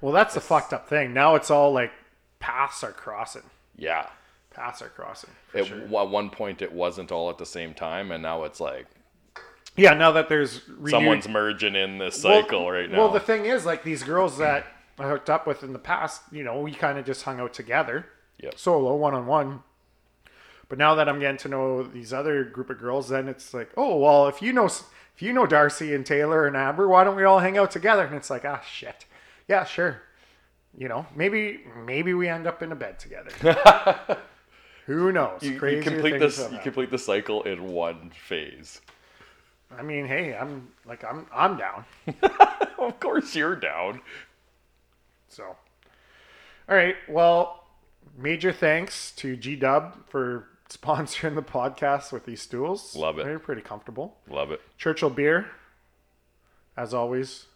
Well, 0.00 0.12
that's 0.12 0.34
the 0.34 0.40
fucked 0.40 0.72
up 0.72 0.88
thing. 0.88 1.12
Now 1.14 1.34
it's 1.36 1.50
all 1.50 1.72
like 1.72 1.92
paths 2.40 2.82
are 2.84 2.92
crossing. 2.92 3.42
Yeah. 3.76 4.08
Paths 4.50 4.82
are 4.82 4.88
crossing. 4.88 5.30
At, 5.54 5.66
sure. 5.66 5.78
at 5.82 5.88
one 5.88 6.30
point 6.30 6.62
it 6.62 6.72
wasn't 6.72 7.10
all 7.10 7.30
at 7.30 7.38
the 7.38 7.46
same 7.46 7.74
time 7.74 8.10
and 8.10 8.22
now 8.22 8.44
it's 8.44 8.60
like 8.60 8.86
Yeah, 9.76 9.94
now 9.94 10.12
that 10.12 10.28
there's 10.28 10.68
renewed- 10.68 10.90
someone's 10.90 11.28
merging 11.28 11.74
in 11.76 11.98
this 11.98 12.22
Well- 12.22 12.42
cycle 12.42 12.70
right 12.70 12.90
now. 12.90 12.98
Well, 12.98 13.08
the 13.10 13.20
thing 13.20 13.46
is, 13.46 13.64
like 13.64 13.82
these 13.84 14.02
girls 14.02 14.36
that 14.38 14.66
I 14.98 15.08
hooked 15.08 15.28
up 15.30 15.46
with 15.46 15.62
in 15.62 15.72
the 15.72 15.78
past, 15.78 16.22
you 16.30 16.44
know, 16.44 16.60
we 16.60 16.72
kind 16.72 16.98
of 16.98 17.04
just 17.04 17.22
hung 17.22 17.40
out 17.40 17.52
together, 17.52 18.06
Yep. 18.40 18.58
solo, 18.58 18.94
one 18.94 19.14
on 19.14 19.26
one. 19.26 19.62
But 20.68 20.78
now 20.78 20.94
that 20.94 21.08
I'm 21.08 21.20
getting 21.20 21.36
to 21.38 21.48
know 21.48 21.82
these 21.82 22.12
other 22.12 22.44
group 22.44 22.70
of 22.70 22.78
girls, 22.78 23.08
then 23.08 23.28
it's 23.28 23.52
like, 23.52 23.70
oh 23.76 23.96
well, 23.98 24.28
if 24.28 24.40
you 24.40 24.52
know, 24.52 24.66
if 24.66 25.20
you 25.20 25.32
know 25.32 25.46
Darcy 25.46 25.94
and 25.94 26.04
Taylor 26.06 26.46
and 26.46 26.56
Amber, 26.56 26.88
why 26.88 27.04
don't 27.04 27.16
we 27.16 27.24
all 27.24 27.38
hang 27.40 27.58
out 27.58 27.70
together? 27.70 28.04
And 28.04 28.14
it's 28.14 28.30
like, 28.30 28.44
ah, 28.44 28.62
shit, 28.66 29.04
yeah, 29.48 29.64
sure. 29.64 30.02
You 30.76 30.88
know, 30.88 31.06
maybe 31.14 31.60
maybe 31.84 32.14
we 32.14 32.28
end 32.28 32.46
up 32.46 32.62
in 32.62 32.72
a 32.72 32.76
bed 32.76 32.98
together. 32.98 33.30
Who 34.86 35.12
knows? 35.12 35.42
you, 35.42 35.52
you 35.52 35.82
complete 35.82 36.18
this 36.18 36.38
you 36.50 36.58
complete 36.58 36.90
the 36.90 36.98
cycle 36.98 37.42
in 37.44 37.68
one 37.68 38.10
phase. 38.10 38.80
I 39.76 39.82
mean, 39.82 40.06
hey, 40.06 40.34
I'm 40.34 40.68
like 40.84 41.04
I'm 41.04 41.26
I'm 41.32 41.56
down. 41.56 41.84
of 42.78 42.98
course 43.00 43.34
you're 43.36 43.56
down. 43.56 44.00
So, 45.34 45.56
all 46.68 46.76
right. 46.76 46.94
Well, 47.08 47.64
major 48.16 48.52
thanks 48.52 49.10
to 49.16 49.36
G 49.36 49.56
Dub 49.56 50.08
for 50.08 50.46
sponsoring 50.68 51.34
the 51.34 51.42
podcast 51.42 52.12
with 52.12 52.24
these 52.24 52.40
stools. 52.40 52.94
Love 52.94 53.18
it. 53.18 53.24
They're 53.24 53.40
pretty 53.40 53.62
comfortable. 53.62 54.16
Love 54.30 54.52
it. 54.52 54.60
Churchill 54.78 55.10
Beer, 55.10 55.50
as 56.76 56.94
always, 56.94 57.46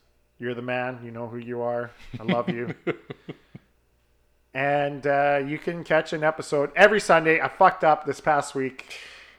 you're 0.41 0.55
the 0.55 0.63
man. 0.63 0.99
You 1.05 1.13
know 1.13 1.29
who 1.29 1.39
you 1.39 1.61
are. 1.61 1.93
I 2.19 2.25
love 2.25 2.49
you. 2.49 2.75
and 4.55 5.07
uh, 5.07 5.41
you 5.47 5.59
can 5.59 5.85
catch 5.85 6.13
an 6.13 6.25
episode 6.25 6.73
every 6.75 7.01
Sunday. 7.01 7.41
I 7.41 7.47
fucked 7.47 7.85
up 7.85 8.07
this 8.07 8.21
past 8.21 8.57
week. 8.57 8.87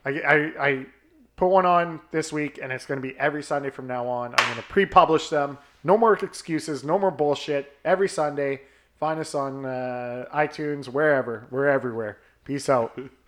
I, 0.05 0.11
I, 0.11 0.67
I 0.67 0.85
put 1.35 1.49
one 1.49 1.65
on 1.65 1.99
this 2.11 2.31
week, 2.31 2.57
and 2.61 2.71
it's 2.71 2.85
going 2.85 3.01
to 3.01 3.05
be 3.05 3.19
every 3.19 3.43
Sunday 3.43 3.69
from 3.69 3.87
now 3.87 4.07
on. 4.07 4.33
I'm 4.37 4.45
going 4.45 4.55
to 4.55 4.69
pre-publish 4.69 5.27
them. 5.27 5.57
No 5.83 5.97
more 5.97 6.13
excuses. 6.13 6.83
No 6.83 6.99
more 6.99 7.11
bullshit. 7.11 7.77
Every 7.83 8.09
Sunday. 8.09 8.61
Find 8.99 9.19
us 9.19 9.33
on 9.33 9.65
uh, 9.65 10.25
iTunes, 10.33 10.87
wherever. 10.87 11.47
We're 11.49 11.67
everywhere. 11.67 12.17
Peace 12.43 12.67
out. 12.69 12.99